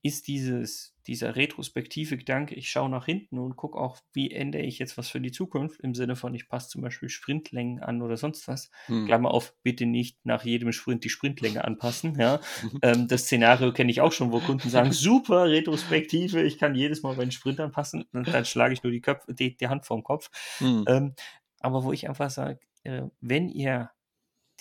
ist 0.01 0.27
dieses, 0.27 0.95
dieser 1.07 1.35
retrospektive 1.35 2.17
Gedanke, 2.17 2.55
ich 2.55 2.69
schaue 2.69 2.89
nach 2.89 3.05
hinten 3.05 3.37
und 3.37 3.57
gucke 3.57 3.77
auch, 3.77 3.97
wie 4.13 4.31
ändere 4.31 4.61
ich 4.61 4.79
jetzt 4.79 4.97
was 4.97 5.09
für 5.09 5.19
die 5.19 5.31
Zukunft, 5.31 5.81
im 5.81 5.93
Sinne 5.93 6.15
von, 6.15 6.33
ich 6.33 6.47
passe 6.47 6.69
zum 6.69 6.81
Beispiel 6.81 7.09
Sprintlängen 7.09 7.83
an 7.83 8.01
oder 8.01 8.15
sonst 8.15 8.47
was. 8.47 8.69
Hm. 8.85 9.07
Klammer 9.07 9.31
auf, 9.31 9.53
bitte 9.61 9.85
nicht 9.85 10.17
nach 10.23 10.45
jedem 10.45 10.71
Sprint 10.71 11.03
die 11.03 11.09
Sprintlänge 11.09 11.65
anpassen. 11.65 12.17
Ja. 12.19 12.39
ähm, 12.81 13.07
das 13.07 13.23
Szenario 13.23 13.73
kenne 13.73 13.91
ich 13.91 13.99
auch 13.99 14.13
schon, 14.13 14.31
wo 14.31 14.39
Kunden 14.39 14.69
sagen, 14.69 14.91
super, 14.93 15.49
Retrospektive, 15.49 16.43
ich 16.43 16.57
kann 16.57 16.75
jedes 16.75 17.01
Mal 17.01 17.15
meinen 17.15 17.31
Sprint 17.31 17.59
anpassen 17.59 18.05
und 18.13 18.27
dann 18.27 18.45
schlage 18.45 18.73
ich 18.73 18.83
nur 18.83 18.91
die, 18.91 19.01
Köpfe, 19.01 19.33
die, 19.33 19.57
die 19.57 19.67
Hand 19.67 19.85
vorm 19.85 20.03
Kopf. 20.03 20.29
Hm. 20.59 20.85
Ähm, 20.87 21.15
aber 21.59 21.83
wo 21.83 21.91
ich 21.91 22.07
einfach 22.07 22.29
sage, 22.29 22.59
äh, 22.83 23.03
wenn 23.19 23.49
ihr 23.49 23.91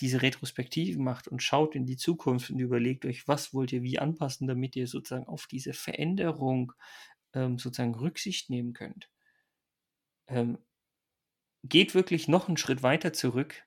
diese 0.00 0.22
Retrospektive 0.22 1.00
macht 1.00 1.28
und 1.28 1.42
schaut 1.42 1.74
in 1.74 1.86
die 1.86 1.96
Zukunft 1.96 2.50
und 2.50 2.58
überlegt 2.58 3.04
euch, 3.04 3.26
was 3.28 3.52
wollt 3.52 3.72
ihr 3.72 3.82
wie 3.82 3.98
anpassen, 3.98 4.46
damit 4.46 4.76
ihr 4.76 4.86
sozusagen 4.86 5.26
auf 5.26 5.46
diese 5.46 5.72
Veränderung 5.72 6.72
ähm, 7.34 7.58
sozusagen 7.58 7.94
Rücksicht 7.94 8.50
nehmen 8.50 8.72
könnt. 8.72 9.10
Ähm, 10.28 10.58
geht 11.64 11.94
wirklich 11.94 12.28
noch 12.28 12.48
einen 12.48 12.56
Schritt 12.56 12.82
weiter 12.82 13.12
zurück 13.12 13.64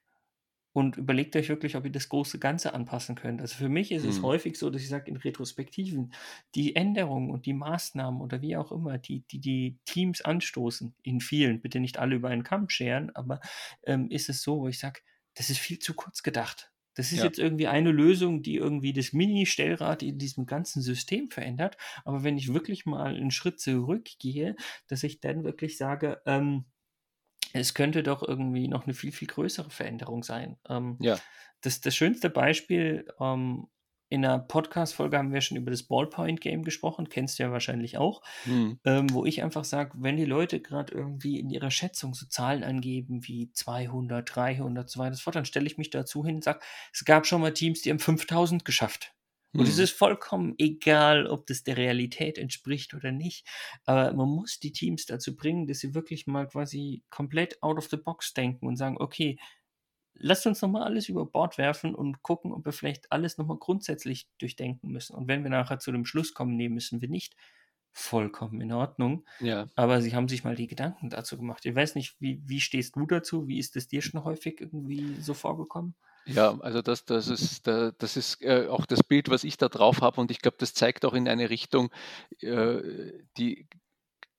und 0.73 0.95
überlegt 0.97 1.35
euch 1.35 1.49
wirklich, 1.49 1.75
ob 1.75 1.83
ihr 1.85 1.91
das 1.91 2.07
große 2.07 2.39
Ganze 2.39 2.73
anpassen 2.73 3.15
könnt. 3.15 3.41
Also 3.41 3.55
für 3.55 3.67
mich 3.67 3.91
ist 3.91 4.03
mhm. 4.03 4.09
es 4.09 4.21
häufig 4.21 4.57
so, 4.57 4.69
dass 4.69 4.81
ich 4.81 4.87
sage, 4.87 5.11
in 5.11 5.17
Retrospektiven, 5.17 6.13
die 6.55 6.75
Änderungen 6.75 7.29
und 7.29 7.45
die 7.45 7.53
Maßnahmen 7.53 8.21
oder 8.21 8.41
wie 8.41 8.55
auch 8.55 8.71
immer, 8.71 8.97
die 8.97 9.21
die, 9.31 9.39
die 9.39 9.77
Teams 9.85 10.21
anstoßen, 10.21 10.95
in 11.03 11.19
vielen, 11.19 11.59
bitte 11.61 11.79
nicht 11.79 11.99
alle 11.99 12.15
über 12.15 12.29
einen 12.29 12.43
Kamm 12.43 12.69
scheren, 12.69 13.13
aber 13.15 13.41
ähm, 13.83 14.09
ist 14.09 14.29
es 14.29 14.41
so, 14.41 14.61
wo 14.61 14.67
ich 14.69 14.79
sage, 14.79 15.01
das 15.35 15.49
ist 15.49 15.59
viel 15.59 15.79
zu 15.79 15.93
kurz 15.93 16.23
gedacht. 16.23 16.71
Das 16.93 17.11
ist 17.11 17.19
ja. 17.19 17.25
jetzt 17.25 17.39
irgendwie 17.39 17.67
eine 17.67 17.91
Lösung, 17.91 18.41
die 18.41 18.55
irgendwie 18.55 18.91
das 18.91 19.13
Mini-Stellrad 19.13 20.03
in 20.03 20.17
diesem 20.17 20.45
ganzen 20.45 20.81
System 20.81 21.29
verändert. 21.29 21.77
Aber 22.03 22.23
wenn 22.23 22.37
ich 22.37 22.53
wirklich 22.53 22.85
mal 22.85 23.15
einen 23.15 23.31
Schritt 23.31 23.61
zurückgehe, 23.61 24.55
dass 24.87 25.03
ich 25.03 25.21
dann 25.21 25.43
wirklich 25.43 25.77
sage, 25.77 26.21
ähm, 26.25 26.65
es 27.53 27.73
könnte 27.73 28.03
doch 28.03 28.27
irgendwie 28.27 28.67
noch 28.67 28.85
eine 28.85 28.93
viel, 28.93 29.11
viel 29.11 29.27
größere 29.27 29.69
Veränderung 29.69 30.23
sein. 30.23 30.57
Ähm, 30.69 30.97
ja. 30.99 31.17
Das, 31.61 31.79
das 31.81 31.95
schönste 31.95 32.29
Beispiel 32.29 33.05
ähm, 33.19 33.67
in 34.11 34.25
einer 34.25 34.39
Podcast-Folge 34.39 35.17
haben 35.17 35.31
wir 35.31 35.39
schon 35.39 35.55
über 35.55 35.71
das 35.71 35.83
Ballpoint-Game 35.83 36.63
gesprochen, 36.63 37.07
kennst 37.07 37.39
du 37.39 37.43
ja 37.43 37.51
wahrscheinlich 37.51 37.97
auch, 37.97 38.21
mhm. 38.45 38.77
ähm, 38.83 39.11
wo 39.13 39.25
ich 39.25 39.41
einfach 39.41 39.63
sage, 39.63 39.93
wenn 39.95 40.17
die 40.17 40.25
Leute 40.25 40.59
gerade 40.59 40.93
irgendwie 40.93 41.39
in 41.39 41.49
ihrer 41.49 41.71
Schätzung 41.71 42.13
so 42.13 42.25
Zahlen 42.25 42.65
angeben 42.65 43.25
wie 43.25 43.51
200, 43.53 44.35
300, 44.35 44.89
so 44.89 44.99
weiter, 44.99 45.31
dann 45.31 45.45
stelle 45.45 45.65
ich 45.65 45.77
mich 45.77 45.91
dazu 45.91 46.25
hin 46.25 46.35
und 46.35 46.43
sage, 46.43 46.59
es 46.91 47.05
gab 47.05 47.25
schon 47.25 47.39
mal 47.39 47.53
Teams, 47.53 47.83
die 47.83 47.89
haben 47.89 47.99
5000 47.99 48.65
geschafft. 48.65 49.13
Und 49.53 49.67
es 49.67 49.77
mhm. 49.77 49.83
ist 49.83 49.91
vollkommen 49.91 50.55
egal, 50.57 51.27
ob 51.27 51.45
das 51.47 51.63
der 51.63 51.77
Realität 51.77 52.37
entspricht 52.37 52.93
oder 52.93 53.11
nicht. 53.11 53.47
Aber 53.85 54.13
man 54.13 54.29
muss 54.29 54.59
die 54.59 54.71
Teams 54.71 55.05
dazu 55.05 55.35
bringen, 55.35 55.67
dass 55.67 55.79
sie 55.79 55.93
wirklich 55.93 56.27
mal 56.27 56.47
quasi 56.47 57.03
komplett 57.09 57.61
out 57.61 57.77
of 57.77 57.89
the 57.89 57.97
box 57.97 58.33
denken 58.33 58.67
und 58.67 58.77
sagen, 58.77 58.97
okay, 58.99 59.37
lasst 60.21 60.47
uns 60.47 60.61
nochmal 60.61 60.83
alles 60.83 61.09
über 61.09 61.25
Bord 61.25 61.57
werfen 61.57 61.95
und 61.95 62.21
gucken, 62.23 62.53
ob 62.53 62.65
wir 62.65 62.71
vielleicht 62.71 63.11
alles 63.11 63.37
nochmal 63.37 63.57
grundsätzlich 63.57 64.27
durchdenken 64.37 64.91
müssen. 64.91 65.15
Und 65.15 65.27
wenn 65.27 65.43
wir 65.43 65.49
nachher 65.49 65.79
zu 65.79 65.91
dem 65.91 66.05
Schluss 66.05 66.33
kommen, 66.33 66.55
nee, 66.55 66.69
müssen 66.69 67.01
wir 67.01 67.09
nicht, 67.09 67.35
vollkommen 67.93 68.61
in 68.61 68.71
Ordnung. 68.71 69.25
Ja. 69.39 69.67
Aber 69.75 70.01
sie 70.01 70.15
haben 70.15 70.27
sich 70.27 70.43
mal 70.43 70.55
die 70.55 70.67
Gedanken 70.67 71.09
dazu 71.09 71.37
gemacht. 71.37 71.65
Ich 71.65 71.75
weiß 71.75 71.95
nicht, 71.95 72.15
wie, 72.19 72.41
wie 72.45 72.61
stehst 72.61 72.95
du 72.95 73.05
dazu? 73.05 73.47
Wie 73.47 73.59
ist 73.59 73.75
es 73.75 73.87
dir 73.87 74.01
schon 74.01 74.23
häufig 74.23 74.61
irgendwie 74.61 75.19
so 75.19 75.33
vorgekommen? 75.33 75.95
Ja, 76.25 76.57
also 76.59 76.81
das, 76.81 77.05
das 77.05 77.27
ist, 77.27 77.65
das 77.65 78.15
ist 78.15 78.41
äh, 78.43 78.67
auch 78.67 78.85
das 78.85 79.03
Bild, 79.03 79.29
was 79.29 79.43
ich 79.43 79.57
da 79.57 79.69
drauf 79.69 80.01
habe 80.01 80.21
und 80.21 80.29
ich 80.29 80.39
glaube, 80.39 80.57
das 80.59 80.73
zeigt 80.73 81.03
auch 81.03 81.13
in 81.13 81.27
eine 81.27 81.49
Richtung, 81.49 81.91
äh, 82.41 82.77
die 83.37 83.67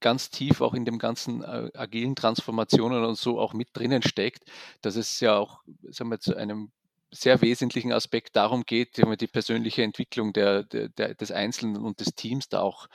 ganz 0.03 0.29
tief 0.31 0.61
auch 0.61 0.75
in 0.75 0.85
dem 0.85 0.99
ganzen 0.99 1.43
äh, 1.43 1.71
agilen 1.75 2.15
Transformationen 2.15 3.05
und 3.05 3.17
so 3.17 3.41
auch 3.41 3.55
mit 3.55 3.69
drinnen 3.73 4.03
steckt, 4.03 4.45
dass 4.83 4.97
es 4.97 5.21
ja 5.21 5.39
auch 5.39 5.63
sagen 5.91 6.11
wir, 6.11 6.21
zu 6.21 6.37
einem 6.37 6.73
sehr 7.15 7.43
wesentlichen 7.43 7.93
Aspekt 7.93 8.37
darum 8.37 8.65
geht, 8.65 8.97
die 8.97 9.27
persönliche 9.27 9.83
Entwicklung 9.83 10.33
der, 10.33 10.65
der, 10.65 10.89
des 10.89 11.31
Einzelnen 11.31 11.77
und 11.77 12.01
des 12.01 12.15
Teams 12.15 12.49
da 12.49 12.61
auch, 12.61 12.87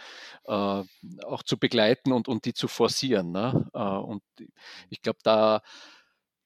äh, 0.46 0.84
auch 1.24 1.43
zu 1.43 1.58
begleiten 1.60 2.12
und, 2.12 2.28
und 2.28 2.46
die 2.46 2.54
zu 2.54 2.67
forcieren. 2.67 3.32
Ne? 3.32 3.70
Äh, 3.74 3.80
und 3.80 4.24
ich 4.89 5.04
glaube, 5.04 5.20
da 5.24 5.62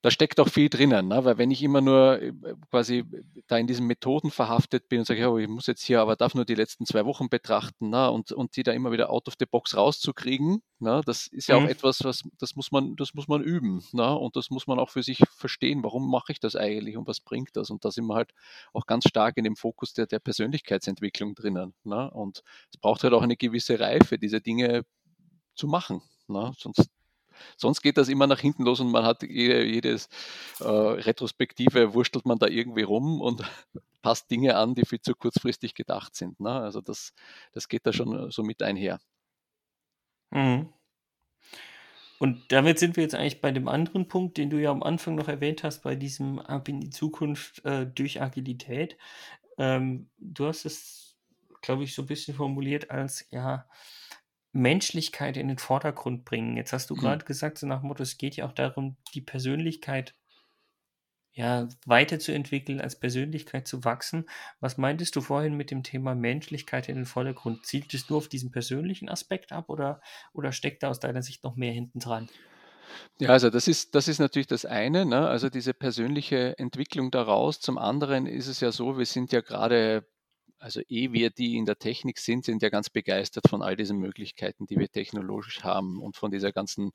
da 0.02 0.10
steckt 0.10 0.40
auch 0.40 0.48
viel 0.48 0.68
drinnen, 0.68 1.08
ne? 1.08 1.24
weil 1.24 1.38
wenn 1.38 1.52
ich 1.52 1.62
immer 1.62 1.80
nur 1.80 2.20
äh, 2.20 2.32
quasi 2.70 3.04
da 3.46 3.56
in 3.56 3.68
diesen 3.68 3.86
Methoden 3.86 4.32
verhaftet 4.32 4.88
bin 4.88 4.98
und 4.98 5.04
sage, 5.04 5.20
ja, 5.20 5.36
ich 5.36 5.48
muss 5.48 5.68
jetzt 5.68 5.84
hier 5.84 6.00
aber 6.00 6.16
darf 6.16 6.34
nur 6.34 6.44
die 6.44 6.56
letzten 6.56 6.86
zwei 6.86 7.06
Wochen 7.06 7.28
betrachten 7.28 7.90
ne? 7.90 8.10
und, 8.10 8.32
und 8.32 8.56
die 8.56 8.64
da 8.64 8.72
immer 8.72 8.90
wieder 8.90 9.10
out 9.10 9.28
of 9.28 9.34
the 9.38 9.46
box 9.46 9.76
rauszukriegen, 9.76 10.60
ne? 10.80 11.02
das 11.06 11.28
ist 11.28 11.46
ja 11.46 11.58
mhm. 11.58 11.66
auch 11.66 11.70
etwas, 11.70 12.02
was 12.02 12.24
das 12.38 12.56
muss 12.56 12.72
man, 12.72 12.96
das 12.96 13.14
muss 13.14 13.28
man 13.28 13.42
üben 13.42 13.84
ne? 13.92 14.18
und 14.18 14.34
das 14.34 14.50
muss 14.50 14.66
man 14.66 14.80
auch 14.80 14.90
für 14.90 15.04
sich 15.04 15.22
verstehen, 15.36 15.84
warum 15.84 16.10
mache 16.10 16.32
ich 16.32 16.40
das 16.40 16.56
eigentlich 16.56 16.96
und 16.96 17.06
was 17.06 17.20
bringt 17.20 17.56
das 17.56 17.70
und 17.70 17.84
da 17.84 17.92
sind 17.92 18.06
wir 18.06 18.16
halt 18.16 18.32
auch 18.72 18.86
ganz 18.86 19.06
stark 19.08 19.36
in 19.36 19.44
dem 19.44 19.54
Fokus 19.54 19.92
der, 19.92 20.06
der 20.06 20.18
Persönlichkeitsentwicklung 20.18 21.36
drinnen 21.36 21.74
ne? 21.84 22.10
und 22.10 22.42
es 22.72 22.78
braucht 22.78 23.04
halt 23.04 23.14
auch 23.14 23.22
eine 23.22 23.36
gewisse 23.36 23.78
Reife, 23.78 24.18
diese 24.18 24.40
Dinge 24.40 24.84
zu 25.54 25.68
machen, 25.68 26.02
ne? 26.26 26.52
sonst 26.58 26.90
Sonst 27.56 27.82
geht 27.82 27.96
das 27.96 28.08
immer 28.08 28.26
nach 28.26 28.40
hinten 28.40 28.64
los 28.64 28.80
und 28.80 28.90
man 28.90 29.04
hat 29.04 29.22
jede, 29.22 29.64
jedes 29.64 30.08
äh, 30.60 30.64
Retrospektive, 30.66 31.94
wurstelt 31.94 32.26
man 32.26 32.38
da 32.38 32.46
irgendwie 32.46 32.82
rum 32.82 33.20
und 33.20 33.42
passt 34.02 34.30
Dinge 34.30 34.56
an, 34.56 34.74
die 34.74 34.84
viel 34.84 35.00
zu 35.00 35.14
kurzfristig 35.14 35.74
gedacht 35.74 36.14
sind. 36.14 36.40
Ne? 36.40 36.50
Also 36.50 36.80
das, 36.80 37.12
das 37.52 37.68
geht 37.68 37.86
da 37.86 37.92
schon 37.92 38.30
so 38.30 38.42
mit 38.42 38.62
einher. 38.62 39.00
Mhm. 40.30 40.72
Und 42.18 42.52
damit 42.52 42.78
sind 42.78 42.96
wir 42.96 43.02
jetzt 43.02 43.16
eigentlich 43.16 43.40
bei 43.40 43.50
dem 43.50 43.66
anderen 43.66 44.06
Punkt, 44.06 44.38
den 44.38 44.48
du 44.48 44.58
ja 44.58 44.70
am 44.70 44.84
Anfang 44.84 45.16
noch 45.16 45.26
erwähnt 45.26 45.64
hast, 45.64 45.82
bei 45.82 45.96
diesem 45.96 46.38
Ab 46.38 46.68
in 46.68 46.80
die 46.80 46.90
Zukunft 46.90 47.64
äh, 47.64 47.84
durch 47.86 48.22
Agilität. 48.22 48.96
Ähm, 49.58 50.08
du 50.18 50.46
hast 50.46 50.64
es 50.64 51.02
glaube 51.62 51.84
ich, 51.84 51.94
so 51.94 52.02
ein 52.02 52.08
bisschen 52.08 52.34
formuliert 52.34 52.90
als, 52.90 53.26
ja, 53.30 53.64
Menschlichkeit 54.52 55.36
in 55.36 55.48
den 55.48 55.58
Vordergrund 55.58 56.24
bringen. 56.24 56.56
Jetzt 56.56 56.72
hast 56.72 56.90
du 56.90 56.94
Mhm. 56.94 57.00
gerade 57.00 57.24
gesagt, 57.24 57.58
so 57.58 57.66
nach 57.66 57.80
dem 57.80 57.88
Motto, 57.88 58.02
es 58.02 58.18
geht 58.18 58.36
ja 58.36 58.46
auch 58.46 58.52
darum, 58.52 58.96
die 59.14 59.20
Persönlichkeit 59.22 60.14
ja, 61.34 61.68
weiterzuentwickeln, 61.86 62.80
als 62.80 62.98
Persönlichkeit 63.00 63.66
zu 63.66 63.84
wachsen. 63.84 64.28
Was 64.60 64.76
meintest 64.76 65.16
du 65.16 65.20
vorhin 65.22 65.56
mit 65.56 65.70
dem 65.70 65.82
Thema 65.82 66.14
Menschlichkeit 66.14 66.88
in 66.88 66.96
den 66.96 67.06
Vordergrund? 67.06 67.64
Zielt 67.64 67.92
es 67.94 68.08
nur 68.10 68.18
auf 68.18 68.28
diesen 68.28 68.50
persönlichen 68.50 69.08
Aspekt 69.08 69.50
ab 69.52 69.68
oder, 69.70 70.00
oder 70.34 70.52
steckt 70.52 70.82
da 70.82 70.90
aus 70.90 71.00
deiner 71.00 71.22
Sicht 71.22 71.42
noch 71.44 71.56
mehr 71.56 71.72
hinten 71.72 72.00
dran? 72.00 72.30
Ja, 73.18 73.30
also 73.30 73.50
das 73.50 73.68
ist, 73.68 73.94
das 73.94 74.08
ist 74.08 74.18
natürlich 74.18 74.46
das 74.46 74.64
eine, 74.64 75.06
ne? 75.06 75.28
also 75.28 75.48
diese 75.48 75.74
persönliche 75.74 76.58
Entwicklung 76.58 77.10
daraus. 77.10 77.60
Zum 77.60 77.78
anderen 77.78 78.26
ist 78.26 78.48
es 78.48 78.60
ja 78.60 78.72
so, 78.72 78.98
wir 78.98 79.06
sind 79.06 79.32
ja 79.32 79.40
gerade, 79.40 80.06
also 80.62 80.80
eh 80.88 81.12
wir, 81.12 81.30
die 81.30 81.56
in 81.56 81.66
der 81.66 81.78
Technik 81.78 82.18
sind, 82.18 82.44
sind 82.44 82.62
ja 82.62 82.68
ganz 82.68 82.88
begeistert 82.88 83.48
von 83.48 83.62
all 83.62 83.76
diesen 83.76 83.98
Möglichkeiten, 83.98 84.66
die 84.66 84.78
wir 84.78 84.88
technologisch 84.88 85.64
haben 85.64 86.00
und 86.00 86.16
von 86.16 86.30
dieser 86.30 86.52
ganzen 86.52 86.92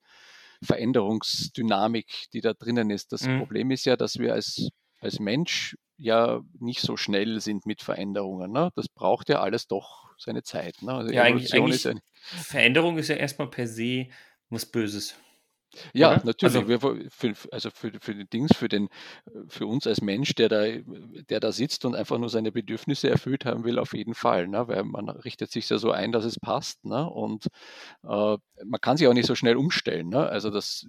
Veränderungsdynamik, 0.63 2.27
die 2.33 2.41
da 2.41 2.53
drinnen 2.53 2.89
ist. 2.89 3.11
Das 3.11 3.23
Mhm. 3.23 3.39
Problem 3.39 3.71
ist 3.71 3.85
ja, 3.85 3.97
dass 3.97 4.19
wir 4.19 4.33
als, 4.33 4.69
als 4.99 5.19
Mensch 5.19 5.77
ja 5.97 6.41
nicht 6.59 6.79
so 6.81 6.95
schnell 6.95 7.41
sind 7.41 7.65
mit 7.65 7.81
Veränderungen. 7.81 8.51
Ne? 8.51 8.71
Das 8.75 8.87
braucht 8.87 9.29
ja 9.29 9.41
alles 9.41 9.67
doch 9.67 10.11
seine 10.17 10.43
Zeit. 10.43 10.81
Ne? 10.81 10.93
Also 10.93 11.11
Ja, 11.11 11.23
eigentlich, 11.23 11.53
eigentlich 11.53 11.85
ist 11.85 12.01
Veränderung 12.21 12.97
ist 12.97 13.09
ja 13.09 13.15
erstmal 13.15 13.49
per 13.49 13.67
se 13.67 14.07
was 14.49 14.65
Böses, 14.65 15.15
Ja, 15.93 16.13
oder? 16.15 16.25
natürlich. 16.25 16.55
Also, 16.55 16.89
für, 17.09 17.33
also 17.51 17.69
für, 17.69 17.91
für 17.99 18.15
die 18.15 18.25
Dings, 18.25 18.55
für 18.55 18.67
den, 18.69 18.89
für 19.47 19.67
uns 19.67 19.85
als 19.85 20.01
Mensch, 20.01 20.33
der 20.35 20.49
da, 20.49 20.65
der 21.29 21.39
da 21.39 21.51
sitzt 21.51 21.85
und 21.85 21.95
einfach 21.95 22.17
nur 22.17 22.29
seine 22.29 22.51
Bedürfnisse 22.51 23.09
erfüllt 23.09 23.45
haben 23.45 23.63
will, 23.63 23.79
auf 23.79 23.93
jeden 23.93 24.13
Fall. 24.13 24.47
Ne? 24.47 24.67
Weil 24.67 24.83
man 24.83 25.09
richtet 25.09 25.51
sich 25.51 25.69
ja 25.69 25.77
so 25.77 25.91
ein, 25.91 26.11
dass 26.11 26.25
es 26.25 26.39
passt. 26.39 26.85
Ne? 26.85 27.09
Und 27.09 27.47
äh, 28.03 28.37
man 28.65 28.81
kann 28.81 28.97
sich 28.97 29.07
auch 29.07 29.13
nicht 29.13 29.27
so 29.27 29.35
schnell 29.35 29.55
umstellen. 29.57 30.09
Ne? 30.09 30.27
Also 30.27 30.49
das 30.49 30.87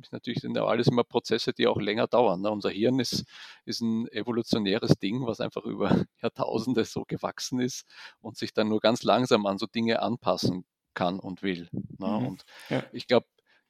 ist 0.00 0.12
natürlich 0.12 0.40
sind 0.40 0.56
ja 0.56 0.64
alles 0.66 0.88
immer 0.88 1.04
Prozesse, 1.04 1.52
die 1.52 1.66
auch 1.66 1.80
länger 1.80 2.06
dauern. 2.06 2.40
Ne? 2.42 2.50
Unser 2.50 2.70
Hirn 2.70 2.98
ist, 3.00 3.24
ist 3.64 3.80
ein 3.80 4.08
evolutionäres 4.08 4.98
Ding, 4.98 5.26
was 5.26 5.40
einfach 5.40 5.64
über 5.64 5.90
Jahrtausende 6.22 6.84
so 6.84 7.04
gewachsen 7.06 7.60
ist 7.60 7.86
und 8.20 8.36
sich 8.36 8.52
dann 8.52 8.68
nur 8.68 8.80
ganz 8.80 9.02
langsam 9.02 9.46
an 9.46 9.58
so 9.58 9.66
Dinge 9.66 10.02
anpassen 10.02 10.64
kann 10.94 11.20
und 11.20 11.42
will. 11.42 11.68
Ne? 11.98 12.06
mhm. 12.06 12.26
Und 12.26 12.44
Ja. 12.70 12.82
ich 12.92 13.06
glaube, 13.06 13.26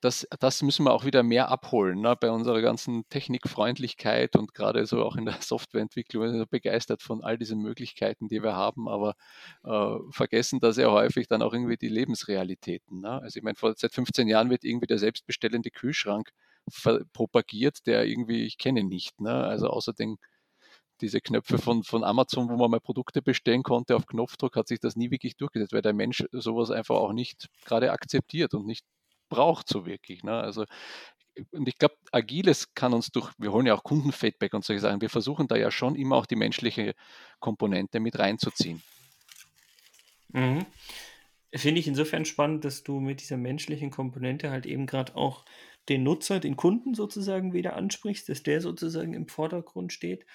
das, 0.07 0.27
das 0.39 0.63
müssen 0.63 0.85
wir 0.85 0.93
auch 0.93 1.05
wieder 1.05 1.23
mehr 1.25 1.49
abholen 1.49 2.01
ne? 2.01 2.17
bei 2.19 2.31
unserer 2.31 2.63
ganzen 2.63 3.09
Technikfreundlichkeit 3.09 4.37
und 4.37 4.55
gerade 4.55 4.87
so 4.87 5.05
auch 5.05 5.17
in 5.17 5.27
der 5.27 5.37
Softwareentwicklung. 5.43 6.23
Wir 6.23 6.31
sind 6.31 6.39
so 6.39 6.47
begeistert 6.47 7.03
von 7.03 7.25
all 7.25 7.37
diesen 7.37 7.61
Möglichkeiten, 7.61 8.29
die 8.29 8.43
wir 8.43 8.55
haben, 8.55 8.89
aber 8.89 9.15
äh, 9.65 9.97
vergessen 10.11 10.61
da 10.61 10.73
sehr 10.73 10.93
häufig 10.93 11.27
dann 11.27 11.43
auch 11.43 11.53
irgendwie 11.53 11.77
die 11.77 11.89
Lebensrealitäten. 11.89 13.01
Ne? 13.01 13.21
Also 13.21 13.39
ich 13.39 13.43
meine, 13.43 13.57
seit 13.75 13.93
15 13.93 14.29
Jahren 14.29 14.49
wird 14.49 14.63
irgendwie 14.65 14.87
der 14.87 14.99
selbstbestellende 14.99 15.71
Kühlschrank 15.71 16.31
propagiert, 17.13 17.87
der 17.87 18.07
irgendwie, 18.07 18.45
ich 18.45 18.59
kenne 18.59 18.85
nicht. 18.85 19.21
Ne? 19.21 19.33
Also 19.33 19.69
außer 19.69 19.93
den 19.93 20.19
diese 21.03 21.21
Knöpfe 21.21 21.59
von, 21.59 21.83
von 21.83 22.05
Amazon, 22.05 22.49
wo 22.49 22.57
man 22.57 22.71
mal 22.71 22.81
Produkte 22.81 23.21
bestellen 23.21 23.63
konnte, 23.63 23.97
auf 23.97 24.07
Knopfdruck 24.07 24.57
hat 24.57 24.69
sich 24.69 24.81
das 24.81 24.97
nie 24.97 25.11
wirklich 25.11 25.37
durchgesetzt, 25.37 25.75
weil 25.75 25.83
der 25.83 25.93
Mensch 25.93 26.25
sowas 26.33 26.71
einfach 26.71 26.95
auch 26.95 27.13
nicht 27.13 27.49
gerade 27.67 27.93
akzeptiert 27.93 28.55
und 28.55 28.67
nicht 28.67 28.87
braucht 29.29 29.69
so 29.69 29.87
wirklich. 29.87 30.23
Ne? 30.23 30.33
Also 30.33 30.65
und 31.53 31.69
ich 31.69 31.79
glaube, 31.79 31.97
Agiles 32.13 32.75
kann 32.75 32.95
uns 32.95 33.09
durch, 33.09 33.31
wir 33.39 33.53
holen 33.53 33.67
ja 33.67 33.75
auch 33.75 33.85
Kundenfeedback 33.85 34.55
und 34.55 34.65
solche 34.65 34.81
Sachen, 34.81 35.01
wir 35.01 35.11
versuchen 35.11 35.49
da 35.49 35.57
ja 35.57 35.71
schon 35.71 35.95
immer 35.95 36.17
auch 36.17 36.27
die 36.27 36.37
menschliche 36.37 36.95
Komponente 37.41 38.01
mit 38.01 38.19
reinzuziehen. 38.19 38.83
Mhm. 40.33 40.65
Finde 41.55 41.81
ich 41.81 41.89
insofern 41.89 42.25
spannend, 42.25 42.65
dass 42.65 42.83
du 42.83 43.01
mit 43.01 43.21
dieser 43.21 43.37
menschlichen 43.37 43.91
Komponente 43.91 44.51
halt 44.51 44.67
eben 44.67 44.87
gerade 44.87 45.17
auch 45.17 45.45
den 45.89 46.03
Nutzer, 46.03 46.41
den 46.41 46.57
Kunden 46.57 46.95
sozusagen 46.95 47.53
wieder 47.53 47.77
ansprichst, 47.77 48.29
dass 48.29 48.43
der 48.43 48.61
sozusagen 48.61 49.15
im 49.15 49.29
Vordergrund 49.29 49.93
steht. 49.93 50.27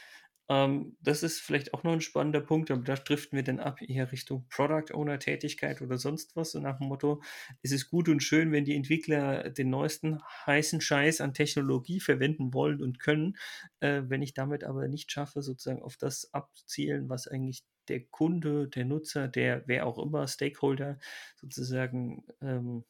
Ähm, 0.52 0.98
das 1.00 1.24
ist 1.24 1.40
vielleicht 1.40 1.74
auch 1.74 1.84
noch 1.84 1.94
ein 1.94 2.02
spannender 2.02 2.42
Punkt, 2.42 2.72
aber 2.72 2.82
da 2.82 2.96
driften 2.96 3.38
wir 3.38 3.44
dann 3.44 3.62
ab 3.62 3.82
eher 3.82 4.12
Richtung 4.12 4.46
Product 4.50 4.94
Owner 4.94 5.18
Tätigkeit 5.18 5.82
oder 5.82 5.98
sonst 5.98 6.36
was. 6.36 6.52
So 6.52 6.60
nach 6.60 6.78
dem 6.78 6.90
Motto, 6.90 7.22
es 7.62 7.72
ist 7.72 7.90
gut 7.90 8.10
und 8.10 8.22
schön, 8.22 8.52
wenn 8.52 8.66
die 8.66 8.76
Entwickler 8.76 9.50
den 9.50 9.70
neuesten 9.70 10.22
heißen 10.46 10.82
Scheiß 10.82 11.22
an 11.22 11.34
Technologie 11.34 12.02
verwenden 12.02 12.54
wollen 12.54 12.82
und 12.82 13.00
können. 13.00 13.38
Äh, 13.80 14.02
wenn 14.08 14.22
ich 14.22 14.34
damit 14.34 14.66
aber 14.66 14.90
nicht 14.90 15.10
schaffe, 15.10 15.42
sozusagen 15.42 15.82
auf 15.82 15.96
das 15.96 16.34
abzielen, 16.34 17.08
was 17.08 17.30
eigentlich 17.30 17.64
der 17.88 18.02
Kunde, 18.02 18.68
der 18.68 18.84
Nutzer, 18.84 19.30
der 19.30 19.64
wer 19.68 19.86
auch 19.86 20.00
immer, 20.00 20.28
Stakeholder 20.28 21.00
sozusagen 21.38 22.26
ähm, 22.42 22.84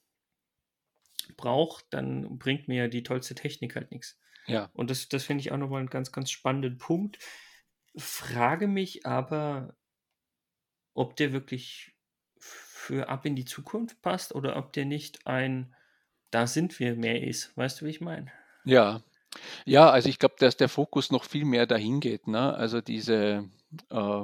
braucht, 1.37 1.85
dann 1.91 2.39
bringt 2.39 2.67
mir 2.67 2.87
die 2.87 3.03
tollste 3.03 3.35
Technik 3.35 3.75
halt 3.75 3.91
nichts. 3.91 4.17
Ja. 4.47 4.71
Und 4.73 4.89
das, 4.89 5.09
das 5.09 5.25
finde 5.25 5.41
ich 5.41 5.51
auch 5.51 5.57
nochmal 5.57 5.81
einen 5.81 5.91
ganz, 5.91 6.11
ganz 6.11 6.31
spannenden 6.31 6.79
Punkt. 6.79 7.19
Frage 7.95 8.67
mich 8.67 9.05
aber, 9.05 9.75
ob 10.93 11.15
der 11.15 11.33
wirklich 11.33 11.93
für 12.37 13.09
ab 13.09 13.25
in 13.25 13.35
die 13.35 13.45
Zukunft 13.45 14.01
passt 14.01 14.33
oder 14.33 14.55
ob 14.57 14.73
der 14.73 14.85
nicht 14.85 15.27
ein 15.27 15.75
da 16.31 16.47
sind 16.47 16.79
wir 16.79 16.95
mehr 16.95 17.21
ist. 17.21 17.55
Weißt 17.57 17.81
du, 17.81 17.85
wie 17.85 17.89
ich 17.89 18.01
meine? 18.01 18.31
Ja, 18.63 19.01
ja, 19.65 19.89
also 19.89 20.09
ich 20.09 20.19
glaube, 20.19 20.35
dass 20.39 20.57
der 20.57 20.69
Fokus 20.69 21.11
noch 21.11 21.25
viel 21.25 21.45
mehr 21.45 21.65
dahin 21.65 21.99
geht. 21.99 22.27
Ne? 22.27 22.53
Also 22.53 22.81
diese, 22.81 23.49
äh, 23.89 24.23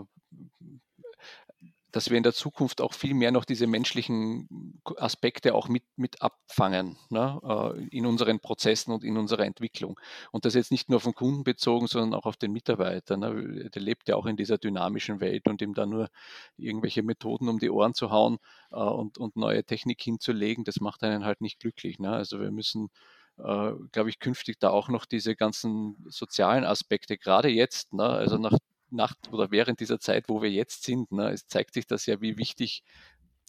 dass 1.91 2.09
wir 2.09 2.17
in 2.17 2.23
der 2.23 2.33
Zukunft 2.33 2.81
auch 2.81 2.93
viel 2.93 3.13
mehr 3.13 3.31
noch 3.31 3.45
diese 3.45 3.65
menschlichen 3.65 4.79
Aspekte 4.97 5.55
auch 5.55 5.69
mit, 5.69 5.83
mit 5.95 6.21
abfangen 6.21 6.97
ne? 7.09 7.39
äh, 7.43 7.87
in 7.95 8.05
unseren 8.05 8.39
Prozessen 8.39 8.91
und 8.91 9.03
in 9.03 9.17
unserer 9.17 9.45
Entwicklung. 9.45 9.99
Und 10.31 10.45
das 10.45 10.53
jetzt 10.53 10.71
nicht 10.71 10.89
nur 10.89 10.97
auf 10.97 11.03
den 11.03 11.13
Kunden 11.13 11.43
bezogen, 11.43 11.87
sondern 11.87 12.19
auch 12.19 12.25
auf 12.25 12.37
den 12.37 12.51
Mitarbeiter. 12.51 13.17
Ne? 13.17 13.69
Der 13.73 13.81
lebt 13.81 14.09
ja 14.09 14.15
auch 14.15 14.25
in 14.25 14.35
dieser 14.35 14.57
dynamischen 14.57 15.21
Welt 15.21 15.47
und 15.47 15.61
ihm 15.61 15.73
da 15.73 15.85
nur 15.85 16.09
irgendwelche 16.57 17.03
Methoden 17.03 17.47
um 17.47 17.59
die 17.59 17.69
Ohren 17.69 17.93
zu 17.93 18.11
hauen 18.11 18.37
äh, 18.71 18.75
und, 18.75 19.17
und 19.17 19.35
neue 19.37 19.63
Technik 19.63 20.01
hinzulegen, 20.01 20.65
das 20.65 20.81
macht 20.81 21.03
einen 21.03 21.25
halt 21.25 21.41
nicht 21.41 21.59
glücklich. 21.59 21.99
Ne? 21.99 22.11
Also 22.11 22.39
wir 22.39 22.51
müssen 22.51 22.89
äh, 23.37 23.71
glaube 23.91 24.09
ich, 24.09 24.19
künftig 24.19 24.59
da 24.59 24.69
auch 24.69 24.89
noch 24.89 25.05
diese 25.05 25.35
ganzen 25.35 25.95
sozialen 26.09 26.63
Aspekte, 26.63 27.17
gerade 27.17 27.49
jetzt, 27.49 27.93
ne, 27.93 28.03
also 28.03 28.37
nach, 28.37 28.57
nach 28.89 29.15
oder 29.31 29.51
während 29.51 29.79
dieser 29.79 29.99
Zeit, 29.99 30.29
wo 30.29 30.41
wir 30.41 30.51
jetzt 30.51 30.83
sind, 30.83 31.11
ne, 31.11 31.31
es 31.31 31.47
zeigt 31.47 31.73
sich 31.73 31.87
das 31.87 32.05
ja, 32.05 32.21
wie 32.21 32.37
wichtig 32.37 32.83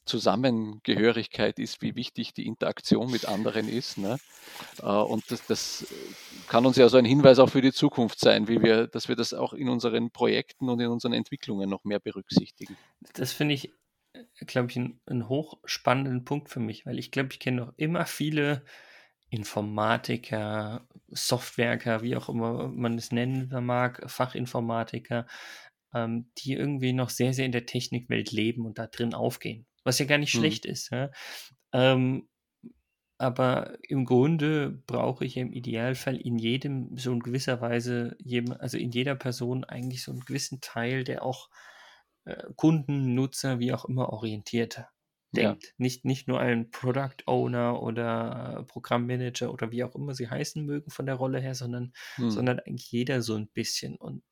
Zusammengehörigkeit 0.09 1.59
ist, 1.59 1.83
wie 1.83 1.95
wichtig 1.95 2.35
die 2.35 2.47
Interaktion 2.47 3.11
mit 3.11 3.27
anderen 3.27 3.69
ist. 3.69 3.99
Ne? 3.99 4.19
Und 4.83 5.31
das, 5.31 5.47
das, 5.47 5.87
kann 6.49 6.67
uns 6.67 6.77
ja 6.77 6.89
so 6.89 6.97
ein 6.97 7.05
Hinweis 7.05 7.39
auch 7.39 7.51
für 7.51 7.61
die 7.61 7.73
Zukunft 7.73 8.19
sein, 8.19 8.49
wie 8.49 8.63
wir, 8.63 8.87
dass 8.87 9.09
wir 9.09 9.17
das 9.17 9.35
auch 9.35 9.53
in 9.53 9.69
unseren 9.69 10.11
Projekten 10.11 10.71
und 10.71 10.81
in 10.81 10.89
unseren 10.89 11.13
Entwicklungen 11.13 11.69
noch 11.69 11.85
mehr 11.85 12.01
berücksichtigen. 12.01 12.77
Das 13.13 13.33
finde 13.33 13.55
ich, 13.55 13.75
glaube 14.41 14.71
ich, 14.71 14.79
einen, 14.79 14.99
einen 15.07 15.29
hochspannenden 15.29 16.25
Punkt 16.25 16.49
für 16.49 16.61
mich, 16.61 16.87
weil 16.87 16.99
ich 16.99 17.11
glaube, 17.11 17.29
ich 17.33 17.39
kenne 17.39 17.59
noch 17.59 17.75
immer 17.77 18.07
viele 18.07 18.65
Informatiker, 19.31 20.89
Softwerker, 21.09 22.03
wie 22.03 22.17
auch 22.17 22.29
immer 22.29 22.69
man 22.69 22.97
es 22.97 23.13
nennen 23.13 23.51
mag, 23.65 24.03
Fachinformatiker, 24.11 25.27
ähm, 25.95 26.31
die 26.39 26.55
irgendwie 26.55 26.93
noch 26.93 27.11
sehr, 27.11 27.33
sehr 27.35 27.47
in 27.47 27.53
der 27.53 27.67
Technikwelt 27.67 28.33
leben 28.33 28.67
und 28.67 28.79
da 28.79 28.87
drin 28.87 29.15
aufgehen. 29.15 29.67
Was 29.85 29.99
ja 29.99 30.07
gar 30.07 30.19
nicht 30.19 30.33
Mhm. 30.33 30.39
schlecht 30.39 30.67
ist. 30.67 30.91
Ja? 30.91 31.11
Ähm, 31.73 32.29
aber 33.19 33.79
im 33.83 34.05
Grunde 34.05 34.71
brauche 34.87 35.25
ich 35.25 35.37
im 35.37 35.53
Idealfall 35.53 36.17
in 36.17 36.39
jedem 36.39 36.97
so 36.97 37.13
in 37.13 37.21
gewisser 37.21 37.61
Weise, 37.61 38.17
jedem, 38.21 38.53
also 38.53 38.79
in 38.79 38.93
jeder 38.93 39.17
Person 39.17 39.65
eigentlich 39.65 40.03
so 40.05 40.13
einen 40.13 40.21
gewissen 40.25 40.61
Teil, 40.61 41.05
der 41.05 41.25
auch 41.25 41.49
äh, 42.25 42.45
Kunden, 42.57 43.15
Nutzer, 43.15 43.59
wie 43.61 43.73
auch 43.73 43.85
immer 43.87 44.11
orientiert 44.11 44.85
Ja. 45.33 45.53
denkt. 45.53 45.75
Nicht, 45.79 46.05
nicht 46.05 46.29
nur 46.29 46.41
ein 46.41 46.71
Product 46.71 47.17
Owner 47.27 47.83
oder 47.83 48.59
äh, 48.61 48.65
Programmmanager 48.65 49.53
oder 49.53 49.71
wie 49.71 49.85
auch 49.85 49.95
immer 49.95 50.15
sie 50.15 50.29
heißen 50.29 50.65
mögen 50.65 50.91
von 50.91 51.07
der 51.07 51.17
Rolle 51.17 51.41
her, 51.41 51.55
sondern, 51.55 51.93
Hm. 52.17 52.31
sondern 52.31 52.61
eigentlich 52.61 52.91
jeder 52.93 53.23
so 53.23 53.35
ein 53.37 53.49
bisschen. 53.49 53.97
Und 53.97 54.23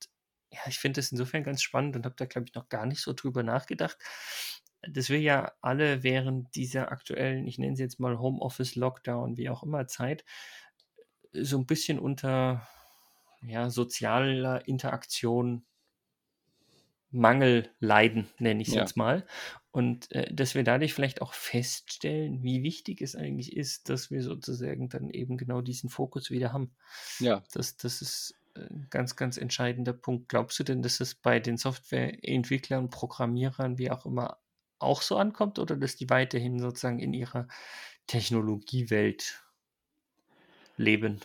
ja, 0.53 0.61
ich 0.69 0.79
finde 0.79 1.01
das 1.01 1.13
insofern 1.13 1.45
ganz 1.45 1.63
spannend 1.63 1.97
und 1.97 2.05
habe 2.07 2.15
da, 2.17 2.25
glaube 2.27 2.47
ich, 2.49 2.55
noch 2.55 2.69
gar 2.69 2.87
nicht 2.87 3.01
so 3.03 3.13
drüber 3.13 3.43
nachgedacht, 3.43 3.99
dass 4.89 5.11
wir 5.11 5.21
ja 5.21 5.53
alle 5.63 6.03
während 6.03 6.55
dieser 6.55 6.93
aktuellen, 6.93 7.47
ich 7.47 7.59
nenne 7.59 7.77
sie 7.77 7.83
jetzt 7.83 7.99
mal 8.01 8.19
Homeoffice, 8.19 8.77
Lockdown, 8.77 9.37
wie 9.37 9.49
auch 9.51 9.63
immer 9.65 9.87
Zeit, 9.89 10.25
so 11.33 11.59
ein 11.59 11.67
bisschen 11.67 11.99
unter 11.99 12.67
ja, 13.43 13.71
sozialer 13.71 14.67
Interaktion 14.67 15.67
Mangel 17.11 17.71
leiden, 17.81 18.29
nenne 18.39 18.63
ich 18.63 18.69
es 18.69 18.75
Ja. 18.75 18.81
jetzt 18.83 18.97
mal. 18.97 19.27
Und 19.77 20.11
äh, 20.13 20.33
dass 20.33 20.55
wir 20.55 20.65
dadurch 20.65 20.95
vielleicht 20.95 21.21
auch 21.21 21.35
feststellen, 21.35 22.43
wie 22.43 22.63
wichtig 22.63 23.03
es 23.03 23.15
eigentlich 23.15 23.55
ist, 23.55 23.91
dass 23.91 24.11
wir 24.11 24.23
sozusagen 24.23 24.89
dann 24.89 25.11
eben 25.11 25.37
genau 25.37 25.61
diesen 25.61 25.91
Fokus 25.91 26.31
wieder 26.31 26.55
haben. 26.55 26.75
Ja. 27.19 27.43
Das, 27.53 27.77
das 27.77 28.01
ist 28.01 28.35
ein 28.55 28.87
ganz, 28.89 29.17
ganz 29.17 29.37
entscheidender 29.37 29.93
Punkt. 29.93 30.31
Glaubst 30.31 30.59
du 30.59 30.65
denn, 30.65 30.81
dass 30.81 31.01
es 31.01 31.15
bei 31.15 31.41
den 31.41 31.59
Softwareentwicklern, 31.59 32.89
Programmierern, 32.89 33.77
wie 33.77 33.91
auch 33.91 34.07
immer, 34.07 34.39
auch 34.79 35.03
so 35.03 35.19
ankommt 35.19 35.59
oder 35.59 35.77
dass 35.77 35.95
die 35.95 36.09
weiterhin 36.09 36.59
sozusagen 36.59 36.99
in 36.99 37.13
ihrer 37.13 37.47
Technologiewelt 38.07 39.43
leben? 40.79 41.21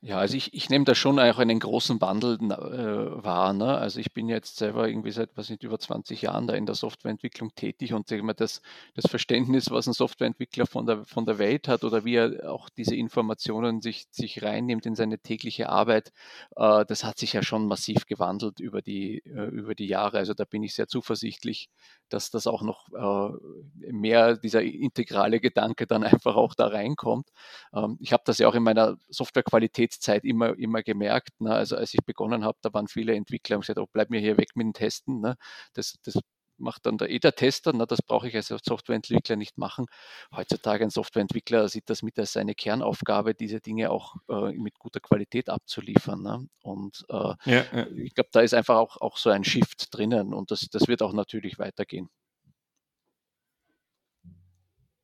Ja, 0.00 0.18
also 0.18 0.36
ich, 0.36 0.54
ich 0.54 0.70
nehme 0.70 0.84
da 0.84 0.94
schon 0.94 1.18
auch 1.18 1.38
einen 1.40 1.58
großen 1.58 2.00
Wandel 2.00 2.36
äh, 2.36 3.24
wahr. 3.24 3.52
Ne? 3.52 3.76
Also 3.76 3.98
ich 3.98 4.12
bin 4.12 4.28
jetzt 4.28 4.56
selber 4.56 4.88
irgendwie 4.88 5.10
seit, 5.10 5.30
was 5.36 5.50
nicht, 5.50 5.64
über 5.64 5.80
20 5.80 6.22
Jahren 6.22 6.46
da 6.46 6.54
in 6.54 6.66
der 6.66 6.76
Softwareentwicklung 6.76 7.52
tätig 7.56 7.92
und 7.92 8.06
sage 8.06 8.22
mal, 8.22 8.32
das, 8.32 8.62
das 8.94 9.10
Verständnis, 9.10 9.72
was 9.72 9.88
ein 9.88 9.92
Softwareentwickler 9.94 10.66
von 10.66 10.86
der, 10.86 11.04
von 11.04 11.26
der 11.26 11.38
Welt 11.38 11.66
hat 11.66 11.82
oder 11.82 12.04
wie 12.04 12.14
er 12.14 12.48
auch 12.48 12.68
diese 12.68 12.94
Informationen 12.94 13.80
sich, 13.80 14.06
sich 14.12 14.40
reinnimmt 14.44 14.86
in 14.86 14.94
seine 14.94 15.18
tägliche 15.18 15.68
Arbeit, 15.68 16.12
äh, 16.54 16.84
das 16.86 17.02
hat 17.02 17.18
sich 17.18 17.32
ja 17.32 17.42
schon 17.42 17.66
massiv 17.66 18.06
gewandelt 18.06 18.60
über 18.60 18.82
die, 18.82 19.18
äh, 19.26 19.46
über 19.48 19.74
die 19.74 19.86
Jahre. 19.88 20.18
Also 20.18 20.32
da 20.32 20.44
bin 20.44 20.62
ich 20.62 20.74
sehr 20.74 20.86
zuversichtlich, 20.86 21.70
dass 22.08 22.30
das 22.30 22.46
auch 22.46 22.62
noch 22.62 22.88
äh, 22.92 23.92
mehr 23.92 24.36
dieser 24.36 24.62
integrale 24.62 25.40
Gedanke 25.40 25.88
dann 25.88 26.02
einfach 26.04 26.36
auch 26.36 26.54
da 26.54 26.68
reinkommt. 26.68 27.28
Ähm, 27.74 27.96
ich 28.00 28.12
habe 28.12 28.22
das 28.26 28.38
ja 28.38 28.48
auch 28.48 28.54
in 28.54 28.62
meiner 28.62 28.96
Softwarequalität 29.08 29.87
Universitätszeit 29.88 30.24
immer, 30.24 30.58
immer 30.58 30.82
gemerkt. 30.82 31.40
Ne? 31.40 31.52
Also 31.52 31.76
als 31.76 31.94
ich 31.94 32.04
begonnen 32.04 32.44
habe, 32.44 32.58
da 32.62 32.72
waren 32.72 32.88
viele 32.88 33.14
Entwickler 33.14 33.56
und 33.56 33.62
gesagt, 33.62 33.78
oh, 33.78 33.86
bleib 33.92 34.10
mir 34.10 34.20
hier 34.20 34.36
weg 34.36 34.50
mit 34.54 34.66
den 34.66 34.72
Testen. 34.74 35.20
Ne? 35.20 35.36
Das, 35.74 35.94
das 36.02 36.18
macht 36.60 36.86
dann 36.86 36.98
der, 36.98 37.08
eh 37.10 37.20
der 37.20 37.34
Tester, 37.34 37.72
ne? 37.72 37.86
das 37.86 38.02
brauche 38.02 38.28
ich 38.28 38.34
als 38.34 38.48
Softwareentwickler 38.48 39.36
nicht 39.36 39.58
machen. 39.58 39.86
Heutzutage 40.34 40.84
ein 40.84 40.90
Softwareentwickler 40.90 41.68
sieht 41.68 41.88
das 41.88 42.02
mit 42.02 42.18
als 42.18 42.32
seine 42.32 42.54
Kernaufgabe, 42.54 43.34
diese 43.34 43.60
Dinge 43.60 43.90
auch 43.90 44.16
äh, 44.28 44.52
mit 44.52 44.78
guter 44.78 45.00
Qualität 45.00 45.50
abzuliefern. 45.50 46.22
Ne? 46.22 46.48
Und 46.62 47.04
äh, 47.08 47.34
ja, 47.44 47.64
ja. 47.72 47.86
ich 47.96 48.14
glaube, 48.14 48.30
da 48.32 48.40
ist 48.40 48.54
einfach 48.54 48.76
auch, 48.76 48.96
auch 49.00 49.16
so 49.16 49.30
ein 49.30 49.44
Shift 49.44 49.94
drinnen 49.94 50.34
und 50.34 50.50
das, 50.50 50.68
das 50.70 50.88
wird 50.88 51.02
auch 51.02 51.12
natürlich 51.12 51.58
weitergehen. 51.58 52.08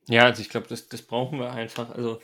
Ja, 0.06 0.24
also 0.24 0.42
ich 0.42 0.50
glaube, 0.50 0.66
das, 0.68 0.88
das 0.88 1.00
brauchen 1.00 1.38
wir 1.38 1.52
einfach. 1.52 1.90
Also 1.90 2.20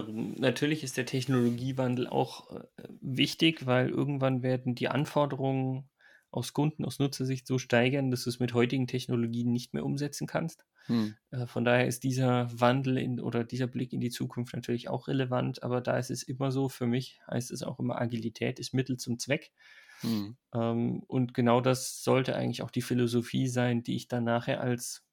natürlich 0.00 0.82
ist 0.82 0.96
der 0.96 1.06
Technologiewandel 1.06 2.06
auch 2.06 2.50
äh, 2.50 2.62
wichtig, 3.00 3.66
weil 3.66 3.90
irgendwann 3.90 4.42
werden 4.42 4.74
die 4.74 4.88
Anforderungen 4.88 5.90
aus 6.30 6.54
Kunden, 6.54 6.84
aus 6.84 6.98
Nutzersicht 6.98 7.46
so 7.46 7.58
steigern, 7.58 8.10
dass 8.10 8.24
du 8.24 8.30
es 8.30 8.40
mit 8.40 8.54
heutigen 8.54 8.86
Technologien 8.86 9.52
nicht 9.52 9.74
mehr 9.74 9.84
umsetzen 9.84 10.26
kannst. 10.26 10.64
Hm. 10.86 11.14
Äh, 11.30 11.46
von 11.46 11.64
daher 11.64 11.86
ist 11.86 12.04
dieser 12.04 12.48
Wandel 12.58 12.96
in, 12.96 13.20
oder 13.20 13.44
dieser 13.44 13.66
Blick 13.66 13.92
in 13.92 14.00
die 14.00 14.10
Zukunft 14.10 14.54
natürlich 14.54 14.88
auch 14.88 15.08
relevant, 15.08 15.62
aber 15.62 15.80
da 15.80 15.98
ist 15.98 16.10
es 16.10 16.22
immer 16.22 16.50
so, 16.50 16.68
für 16.68 16.86
mich 16.86 17.20
heißt 17.30 17.50
es 17.50 17.62
auch 17.62 17.78
immer, 17.78 18.00
Agilität 18.00 18.58
ist 18.58 18.72
Mittel 18.72 18.96
zum 18.96 19.18
Zweck. 19.18 19.52
Hm. 20.00 20.36
Ähm, 20.54 21.02
und 21.06 21.34
genau 21.34 21.60
das 21.60 22.02
sollte 22.02 22.34
eigentlich 22.34 22.62
auch 22.62 22.70
die 22.70 22.82
Philosophie 22.82 23.46
sein, 23.46 23.82
die 23.82 23.96
ich 23.96 24.08
dann 24.08 24.24
nachher 24.24 24.60
als 24.62 25.04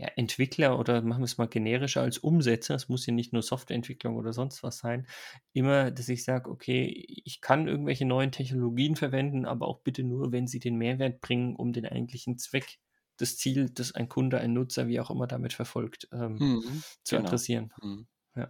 ja, 0.00 0.08
Entwickler 0.16 0.78
oder 0.78 1.02
machen 1.02 1.20
wir 1.20 1.26
es 1.26 1.36
mal 1.36 1.46
generischer 1.46 2.00
als 2.00 2.16
Umsetzer, 2.16 2.74
es 2.74 2.88
muss 2.88 3.04
ja 3.04 3.12
nicht 3.12 3.34
nur 3.34 3.42
Softwareentwicklung 3.42 4.16
oder 4.16 4.32
sonst 4.32 4.62
was 4.62 4.78
sein, 4.78 5.06
immer, 5.52 5.90
dass 5.90 6.08
ich 6.08 6.24
sage, 6.24 6.50
okay, 6.50 6.86
ich 6.86 7.42
kann 7.42 7.68
irgendwelche 7.68 8.06
neuen 8.06 8.32
Technologien 8.32 8.96
verwenden, 8.96 9.44
aber 9.44 9.68
auch 9.68 9.80
bitte 9.80 10.02
nur, 10.02 10.32
wenn 10.32 10.46
sie 10.46 10.58
den 10.58 10.76
Mehrwert 10.76 11.20
bringen, 11.20 11.54
um 11.54 11.74
den 11.74 11.84
eigentlichen 11.84 12.38
Zweck, 12.38 12.78
das 13.18 13.36
Ziel, 13.36 13.68
das 13.68 13.94
ein 13.94 14.08
Kunde, 14.08 14.40
ein 14.40 14.54
Nutzer, 14.54 14.88
wie 14.88 15.00
auch 15.00 15.10
immer 15.10 15.26
damit 15.26 15.52
verfolgt, 15.52 16.08
ähm, 16.12 16.36
mhm, 16.38 16.82
zu 17.02 17.16
genau. 17.16 17.28
adressieren. 17.28 17.74
Mhm. 17.82 18.06
Ja. 18.36 18.48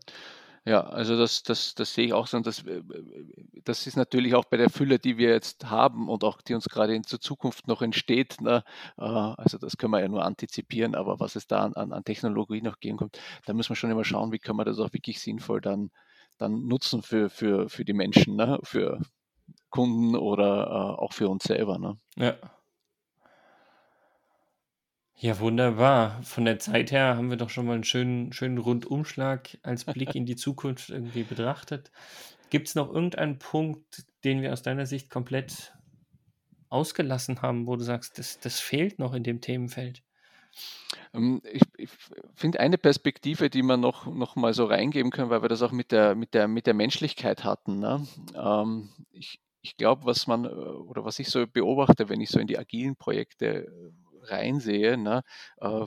Ja, 0.67 0.83
also 0.83 1.17
das, 1.17 1.43
das, 1.43 1.75
das 1.75 1.95
sehe 1.95 2.07
ich 2.07 2.13
auch 2.13 2.27
so. 2.27 2.37
Und 2.37 2.47
das, 2.47 2.65
äh, 2.67 2.83
das 3.65 3.87
ist 3.87 3.97
natürlich 3.97 4.35
auch 4.35 4.45
bei 4.45 4.59
der 4.59 4.69
Fülle, 4.69 4.99
die 4.99 5.17
wir 5.17 5.31
jetzt 5.31 5.71
haben 5.71 6.09
und 6.09 6.23
auch 6.23 6.43
die 6.43 6.55
uns 6.55 6.69
gerade 6.69 6.95
in 6.95 7.03
der 7.03 7.21
Zukunft 7.21 7.67
noch 7.67 7.81
entsteht. 7.81 8.41
Ne? 8.41 8.63
Äh, 8.99 9.03
also 9.03 9.57
das 9.57 9.79
können 9.79 9.93
wir 9.93 10.01
ja 10.01 10.09
nur 10.09 10.25
antizipieren, 10.25 10.95
aber 10.95 11.19
was 11.19 11.35
es 11.37 11.47
da 11.47 11.61
an, 11.61 11.93
an 11.93 12.05
Technologie 12.05 12.61
noch 12.61 12.79
geben 12.79 12.99
kommt, 12.99 13.19
da 13.47 13.55
müssen 13.55 13.71
wir 13.71 13.77
schon 13.77 13.91
immer 13.91 14.05
schauen, 14.05 14.33
wie 14.33 14.39
können 14.39 14.59
wir 14.59 14.65
das 14.67 14.79
auch 14.79 14.93
wirklich 14.93 15.21
sinnvoll 15.21 15.63
dann, 15.63 15.91
dann 16.37 16.67
nutzen 16.67 17.03
für, 17.03 17.31
für, 17.31 17.71
für 17.71 17.85
die 17.87 17.95
Menschen, 17.95 18.37
ne? 18.37 18.59
für 18.63 19.01
Kunden 19.71 20.15
oder 20.15 20.67
äh, 20.67 21.03
auch 21.03 21.15
für 21.15 21.29
uns 21.31 21.45
selber. 21.45 21.79
Ne? 21.79 21.99
Ja. 22.17 22.37
Ja, 25.23 25.39
wunderbar. 25.39 26.23
Von 26.23 26.47
der 26.47 26.59
Zeit 26.59 26.93
her 26.93 27.15
haben 27.15 27.29
wir 27.29 27.37
doch 27.37 27.51
schon 27.51 27.67
mal 27.67 27.75
einen 27.75 27.85
schönen, 27.85 28.33
schönen 28.33 28.57
Rundumschlag 28.57 29.59
als 29.63 29.85
Blick 29.85 30.15
in 30.15 30.25
die 30.25 30.37
Zukunft 30.47 30.89
irgendwie 30.89 31.25
betrachtet. 31.25 31.91
Gibt 32.49 32.69
es 32.69 32.75
noch 32.75 32.89
irgendeinen 32.89 33.39
Punkt, 33.39 34.07
den 34.25 34.41
wir 34.41 34.51
aus 34.51 34.63
deiner 34.63 34.87
Sicht 34.87 35.11
komplett 35.11 35.75
ausgelassen 36.71 37.43
haben, 37.43 37.67
wo 37.67 37.77
du 37.77 37.85
sagst, 37.85 38.19
das, 38.19 38.41
das 38.41 38.61
fehlt 38.61 38.99
noch 38.99 39.13
in 39.13 39.23
dem 39.23 39.43
Themenfeld? 39.43 40.03
Ähm, 41.13 41.43
ich, 41.53 41.65
ich 41.77 41.91
finde 42.35 42.61
eine 42.61 42.79
Perspektive, 42.79 43.51
die 43.51 43.63
man 43.63 43.81
noch, 43.81 44.07
noch 44.07 44.37
mal 44.37 44.55
so 44.55 44.65
reingeben 44.65 45.13
können, 45.13 45.29
weil 45.29 45.43
wir 45.43 45.51
das 45.51 45.61
auch 45.61 45.73
mit 45.73 45.93
der, 45.93 46.15
mit 46.15 46.33
der, 46.33 46.49
mit 46.49 46.67
der 46.67 46.75
Menschlichkeit 46.75 47.45
hatten. 47.45 47.79
Ne? 47.79 48.07
Ähm, 48.35 48.89
ich 49.13 49.39
ich 49.63 49.77
glaube, 49.77 50.05
was 50.05 50.27
man 50.27 50.45
äh, 50.45 50.49
oder 50.49 51.05
was 51.05 51.19
ich 51.19 51.29
so 51.29 51.47
beobachte, 51.47 52.09
wenn 52.09 52.21
ich 52.21 52.31
so 52.31 52.41
in 52.41 52.47
die 52.47 52.59
agilen 52.59 52.97
Projekte 52.97 53.93
reinsehe, 54.23 54.97
ne, 54.97 55.23
äh, 55.61 55.87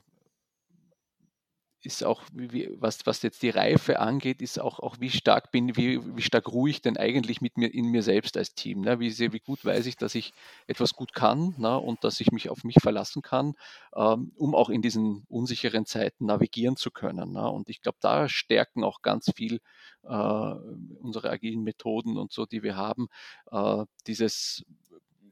ist 1.86 2.04
auch, 2.04 2.24
wie, 2.32 2.70
was, 2.80 3.06
was 3.06 3.22
jetzt 3.22 3.44
die 3.44 3.50
Reife 3.50 4.00
angeht, 4.00 4.42
ist 4.42 4.60
auch, 4.60 4.80
auch 4.80 5.00
wie 5.00 5.10
stark 5.10 5.52
bin, 5.52 5.76
wie, 5.76 6.00
wie 6.16 6.22
stark 6.22 6.52
ruhe 6.52 6.70
ich 6.70 6.82
denn 6.82 6.98
eigentlich 6.98 7.42
mit 7.42 7.58
mir 7.58 7.74
in 7.74 7.86
mir 7.88 8.04
selbst 8.04 8.38
als 8.38 8.56
Team. 8.56 8.82
Ne? 8.82 9.00
Wie, 9.00 9.10
sehr, 9.12 9.34
wie 9.34 9.40
gut 9.40 9.66
weiß 9.66 9.86
ich, 9.86 9.98
dass 9.98 10.16
ich 10.16 10.34
etwas 10.68 10.94
gut 10.94 11.14
kann 11.14 11.56
ne? 11.58 11.78
und 11.78 12.04
dass 12.04 12.22
ich 12.22 12.32
mich 12.32 12.50
auf 12.50 12.64
mich 12.64 12.78
verlassen 12.82 13.22
kann, 13.22 13.56
ähm, 13.96 14.32
um 14.36 14.56
auch 14.56 14.70
in 14.70 14.82
diesen 14.82 15.24
unsicheren 15.28 15.86
Zeiten 15.86 16.26
navigieren 16.26 16.76
zu 16.78 16.92
können. 16.92 17.34
Ne? 17.34 17.50
Und 17.50 17.70
ich 17.70 17.82
glaube, 17.82 17.98
da 18.02 18.30
stärken 18.30 18.84
auch 18.84 19.02
ganz 19.02 19.32
viel 19.36 19.60
äh, 20.04 20.08
unsere 20.08 21.30
agilen 21.30 21.64
Methoden 21.64 22.18
und 22.18 22.32
so, 22.32 22.46
die 22.46 22.64
wir 22.64 22.76
haben, 22.76 23.08
äh, 23.52 23.86
dieses 24.08 24.64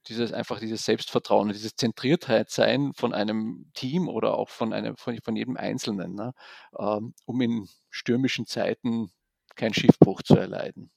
dieses 0.08 0.34
einfach 0.34 0.60
dieses 0.60 0.86
Selbstvertrauen, 0.86 1.50
dieses 1.50 1.76
Zentriertheit 1.76 2.50
sein 2.50 2.94
von 2.94 3.14
einem 3.14 3.72
Team 3.74 4.08
oder 4.08 4.38
auch 4.38 4.50
von 4.50 4.74
einem 4.74 4.98
von, 4.98 5.18
von 5.24 5.36
jedem 5.36 5.58
Einzelnen, 5.58 6.16
ne, 6.16 6.34
ähm, 6.78 7.14
um 7.26 7.42
in 7.42 7.68
stürmischen 7.90 8.46
Zeiten 8.46 9.12
keinen 9.56 9.74
Schiffbruch 9.74 10.22
zu 10.24 10.36
erleiden. 10.36 10.92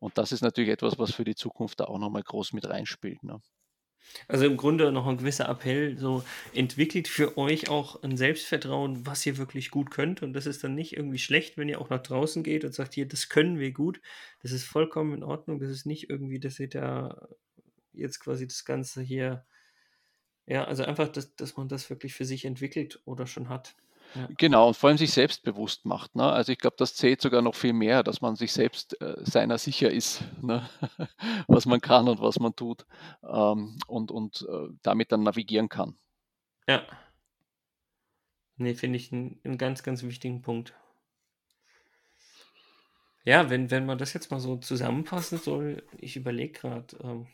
Und 0.00 0.18
das 0.18 0.32
ist 0.32 0.42
natürlich 0.42 0.70
etwas, 0.70 0.98
was 0.98 1.12
für 1.14 1.24
die 1.24 1.34
Zukunft 1.34 1.80
da 1.80 1.84
auch 1.84 1.98
nochmal 1.98 2.22
groß 2.22 2.52
mit 2.52 2.68
reinspielt. 2.68 3.22
Ne? 3.22 3.40
Also 4.28 4.46
im 4.46 4.56
Grunde 4.56 4.90
noch 4.92 5.06
ein 5.06 5.16
gewisser 5.16 5.48
Appell, 5.48 5.96
so 5.98 6.24
entwickelt 6.54 7.08
für 7.08 7.38
euch 7.38 7.68
auch 7.68 8.02
ein 8.02 8.16
Selbstvertrauen, 8.16 9.06
was 9.06 9.24
ihr 9.26 9.38
wirklich 9.38 9.70
gut 9.70 9.90
könnt. 9.90 10.22
Und 10.22 10.32
das 10.32 10.46
ist 10.46 10.64
dann 10.64 10.74
nicht 10.74 10.96
irgendwie 10.96 11.18
schlecht, 11.18 11.56
wenn 11.56 11.68
ihr 11.68 11.80
auch 11.80 11.90
nach 11.90 12.02
draußen 12.02 12.42
geht 12.42 12.64
und 12.64 12.74
sagt, 12.74 12.94
hier, 12.94 13.06
das 13.06 13.28
können 13.28 13.58
wir 13.58 13.72
gut. 13.72 14.00
Das 14.42 14.52
ist 14.52 14.64
vollkommen 14.64 15.14
in 15.14 15.22
Ordnung. 15.22 15.60
Das 15.60 15.70
ist 15.70 15.86
nicht 15.86 16.10
irgendwie, 16.10 16.40
dass 16.40 16.58
ihr 16.58 16.68
da 16.68 17.28
jetzt 17.92 18.20
quasi 18.20 18.46
das 18.46 18.64
Ganze 18.64 19.02
hier, 19.02 19.46
ja, 20.46 20.64
also 20.64 20.84
einfach, 20.84 21.08
dass, 21.08 21.34
dass 21.36 21.56
man 21.56 21.68
das 21.68 21.88
wirklich 21.90 22.14
für 22.14 22.24
sich 22.24 22.44
entwickelt 22.44 23.00
oder 23.04 23.26
schon 23.26 23.48
hat. 23.48 23.74
Ja. 24.14 24.28
Genau, 24.36 24.68
und 24.68 24.76
vor 24.76 24.88
allem 24.88 24.98
sich 24.98 25.12
selbstbewusst 25.12 25.86
macht. 25.86 26.14
Ne? 26.14 26.24
Also 26.24 26.52
ich 26.52 26.58
glaube, 26.58 26.76
das 26.78 26.94
zählt 26.94 27.20
sogar 27.22 27.40
noch 27.40 27.54
viel 27.54 27.72
mehr, 27.72 28.02
dass 28.02 28.20
man 28.20 28.36
sich 28.36 28.52
selbst 28.52 29.00
äh, 29.00 29.16
seiner 29.24 29.56
sicher 29.58 29.90
ist, 29.90 30.22
ne? 30.42 30.68
was 31.46 31.66
man 31.66 31.80
kann 31.80 32.08
und 32.08 32.20
was 32.20 32.38
man 32.38 32.54
tut 32.54 32.86
ähm, 33.22 33.78
und, 33.86 34.10
und 34.10 34.46
äh, 34.50 34.68
damit 34.82 35.12
dann 35.12 35.22
navigieren 35.22 35.68
kann. 35.68 35.96
Ja. 36.68 36.86
Nee, 38.56 38.74
finde 38.74 38.98
ich 38.98 39.12
einen 39.12 39.58
ganz, 39.58 39.82
ganz 39.82 40.02
wichtigen 40.02 40.42
Punkt. 40.42 40.74
Ja, 43.24 43.50
wenn, 43.50 43.70
wenn 43.70 43.86
man 43.86 43.98
das 43.98 44.12
jetzt 44.12 44.30
mal 44.30 44.40
so 44.40 44.56
zusammenfassen 44.56 45.38
soll, 45.38 45.82
ich 45.98 46.16
überlege 46.16 46.52
gerade, 46.52 46.96
ähm, 47.02 47.26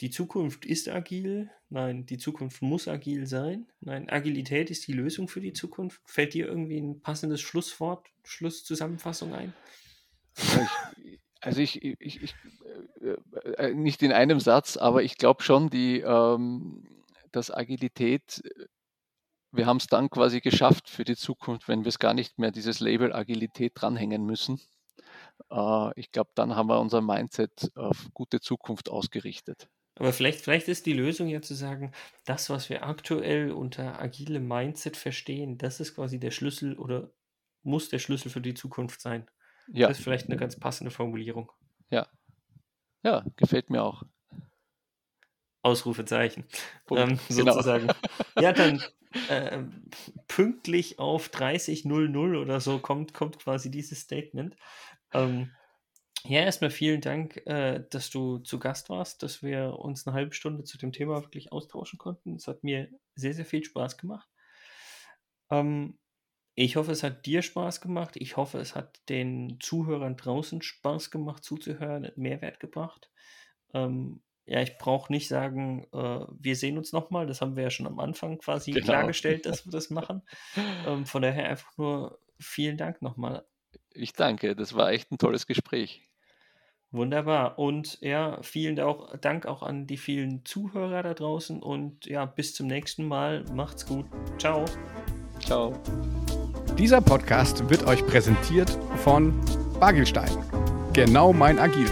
die 0.00 0.10
Zukunft 0.10 0.66
ist 0.66 0.88
agil. 0.88 1.50
Nein, 1.68 2.06
die 2.06 2.18
Zukunft 2.18 2.62
muss 2.62 2.86
agil 2.86 3.26
sein. 3.26 3.66
Nein, 3.80 4.08
Agilität 4.08 4.70
ist 4.70 4.86
die 4.86 4.92
Lösung 4.92 5.28
für 5.28 5.40
die 5.40 5.52
Zukunft. 5.52 6.00
Fällt 6.04 6.34
dir 6.34 6.46
irgendwie 6.46 6.78
ein 6.78 7.00
passendes 7.00 7.40
Schlusswort, 7.40 8.06
Schlusszusammenfassung 8.24 9.34
ein? 9.34 9.54
also 11.40 11.60
ich, 11.60 11.82
ich, 11.82 12.22
ich 12.22 12.34
äh, 13.00 13.68
äh, 13.68 13.74
nicht 13.74 14.02
in 14.02 14.12
einem 14.12 14.40
Satz, 14.40 14.76
aber 14.76 15.02
ich 15.02 15.16
glaube 15.16 15.42
schon, 15.42 15.70
die, 15.70 16.00
ähm, 16.00 16.84
dass 17.32 17.50
Agilität, 17.50 18.42
wir 19.50 19.66
haben 19.66 19.78
es 19.78 19.86
dann 19.86 20.10
quasi 20.10 20.40
geschafft 20.40 20.90
für 20.90 21.04
die 21.04 21.16
Zukunft, 21.16 21.68
wenn 21.68 21.84
wir 21.84 21.88
es 21.88 21.98
gar 21.98 22.14
nicht 22.14 22.38
mehr 22.38 22.50
dieses 22.50 22.80
Label 22.80 23.14
Agilität 23.14 23.72
dranhängen 23.74 24.24
müssen. 24.26 24.60
Äh, 25.50 25.98
ich 25.98 26.12
glaube, 26.12 26.30
dann 26.34 26.54
haben 26.54 26.68
wir 26.68 26.80
unser 26.80 27.00
Mindset 27.00 27.72
auf 27.74 28.08
gute 28.12 28.40
Zukunft 28.40 28.90
ausgerichtet. 28.90 29.68
Aber 29.98 30.12
vielleicht, 30.12 30.42
vielleicht 30.42 30.68
ist 30.68 30.86
die 30.86 30.92
Lösung 30.92 31.26
ja 31.26 31.40
zu 31.40 31.54
sagen, 31.54 31.92
das, 32.26 32.50
was 32.50 32.68
wir 32.68 32.86
aktuell 32.86 33.50
unter 33.50 34.00
agilem 34.00 34.46
Mindset 34.46 34.96
verstehen, 34.96 35.56
das 35.56 35.80
ist 35.80 35.94
quasi 35.94 36.20
der 36.20 36.30
Schlüssel 36.30 36.78
oder 36.78 37.10
muss 37.62 37.88
der 37.88 37.98
Schlüssel 37.98 38.30
für 38.30 38.42
die 38.42 38.54
Zukunft 38.54 39.00
sein. 39.00 39.26
Ja. 39.72 39.88
Das 39.88 39.98
ist 39.98 40.04
vielleicht 40.04 40.26
eine 40.26 40.36
ganz 40.36 40.58
passende 40.58 40.90
Formulierung. 40.90 41.50
Ja. 41.90 42.06
Ja, 43.02 43.24
gefällt 43.36 43.70
mir 43.70 43.82
auch. 43.82 44.02
Ausrufezeichen. 45.62 46.44
Ähm, 46.90 47.18
genau. 47.28 47.52
sozusagen. 47.52 47.88
Ja, 48.38 48.52
dann 48.52 48.82
äh, 49.30 49.62
pünktlich 50.28 50.98
auf 50.98 51.28
30.00 51.28 52.40
oder 52.40 52.60
so 52.60 52.78
kommt, 52.78 53.14
kommt 53.14 53.38
quasi 53.38 53.70
dieses 53.70 54.00
Statement. 54.00 54.54
Ähm, 55.14 55.50
ja, 56.28 56.40
erstmal 56.40 56.70
vielen 56.70 57.00
Dank, 57.00 57.36
äh, 57.46 57.84
dass 57.90 58.10
du 58.10 58.38
zu 58.38 58.58
Gast 58.58 58.90
warst, 58.90 59.22
dass 59.22 59.42
wir 59.42 59.78
uns 59.78 60.06
eine 60.06 60.14
halbe 60.14 60.34
Stunde 60.34 60.64
zu 60.64 60.78
dem 60.78 60.92
Thema 60.92 61.22
wirklich 61.22 61.52
austauschen 61.52 61.98
konnten. 61.98 62.36
Es 62.36 62.46
hat 62.48 62.64
mir 62.64 62.88
sehr, 63.14 63.34
sehr 63.34 63.44
viel 63.44 63.64
Spaß 63.64 63.98
gemacht. 63.98 64.28
Ähm, 65.50 65.98
ich 66.54 66.76
hoffe, 66.76 66.92
es 66.92 67.02
hat 67.02 67.26
dir 67.26 67.42
Spaß 67.42 67.80
gemacht. 67.80 68.16
Ich 68.16 68.36
hoffe, 68.36 68.58
es 68.58 68.74
hat 68.74 69.00
den 69.08 69.58
Zuhörern 69.60 70.16
draußen 70.16 70.62
Spaß 70.62 71.10
gemacht 71.10 71.44
zuzuhören, 71.44 72.10
Mehrwert 72.16 72.60
gebracht. 72.60 73.10
Ähm, 73.74 74.22
ja, 74.46 74.62
ich 74.62 74.78
brauche 74.78 75.12
nicht 75.12 75.28
sagen, 75.28 75.86
äh, 75.92 76.24
wir 76.38 76.56
sehen 76.56 76.78
uns 76.78 76.92
nochmal. 76.92 77.26
Das 77.26 77.40
haben 77.40 77.56
wir 77.56 77.64
ja 77.64 77.70
schon 77.70 77.86
am 77.86 77.98
Anfang 77.98 78.38
quasi 78.38 78.70
Genau. 78.70 78.86
klargestellt, 78.86 79.44
dass 79.44 79.66
wir 79.66 79.72
das 79.72 79.90
machen. 79.90 80.22
Ähm, 80.86 81.04
von 81.04 81.20
daher 81.20 81.48
einfach 81.50 81.76
nur 81.76 82.20
vielen 82.38 82.76
Dank 82.76 83.02
nochmal. 83.02 83.44
Ich 83.90 84.12
danke, 84.12 84.54
das 84.54 84.74
war 84.74 84.90
echt 84.92 85.10
ein 85.10 85.18
tolles 85.18 85.46
Gespräch. 85.46 86.05
Wunderbar. 86.92 87.58
Und 87.58 87.98
ja, 88.00 88.38
vielen 88.42 88.78
auch, 88.80 89.16
Dank 89.18 89.46
auch 89.46 89.62
an 89.62 89.86
die 89.86 89.96
vielen 89.96 90.44
Zuhörer 90.44 91.02
da 91.02 91.14
draußen. 91.14 91.62
Und 91.62 92.06
ja, 92.06 92.24
bis 92.24 92.54
zum 92.54 92.66
nächsten 92.66 93.06
Mal. 93.06 93.44
Macht's 93.52 93.86
gut. 93.86 94.06
Ciao. 94.38 94.64
Ciao. 95.40 95.74
Dieser 96.78 97.00
Podcast 97.00 97.68
wird 97.68 97.86
euch 97.86 98.06
präsentiert 98.06 98.78
von 98.96 99.38
Bagelstein. 99.80 100.30
Genau 100.92 101.32
mein 101.32 101.58
Agil. 101.58 101.88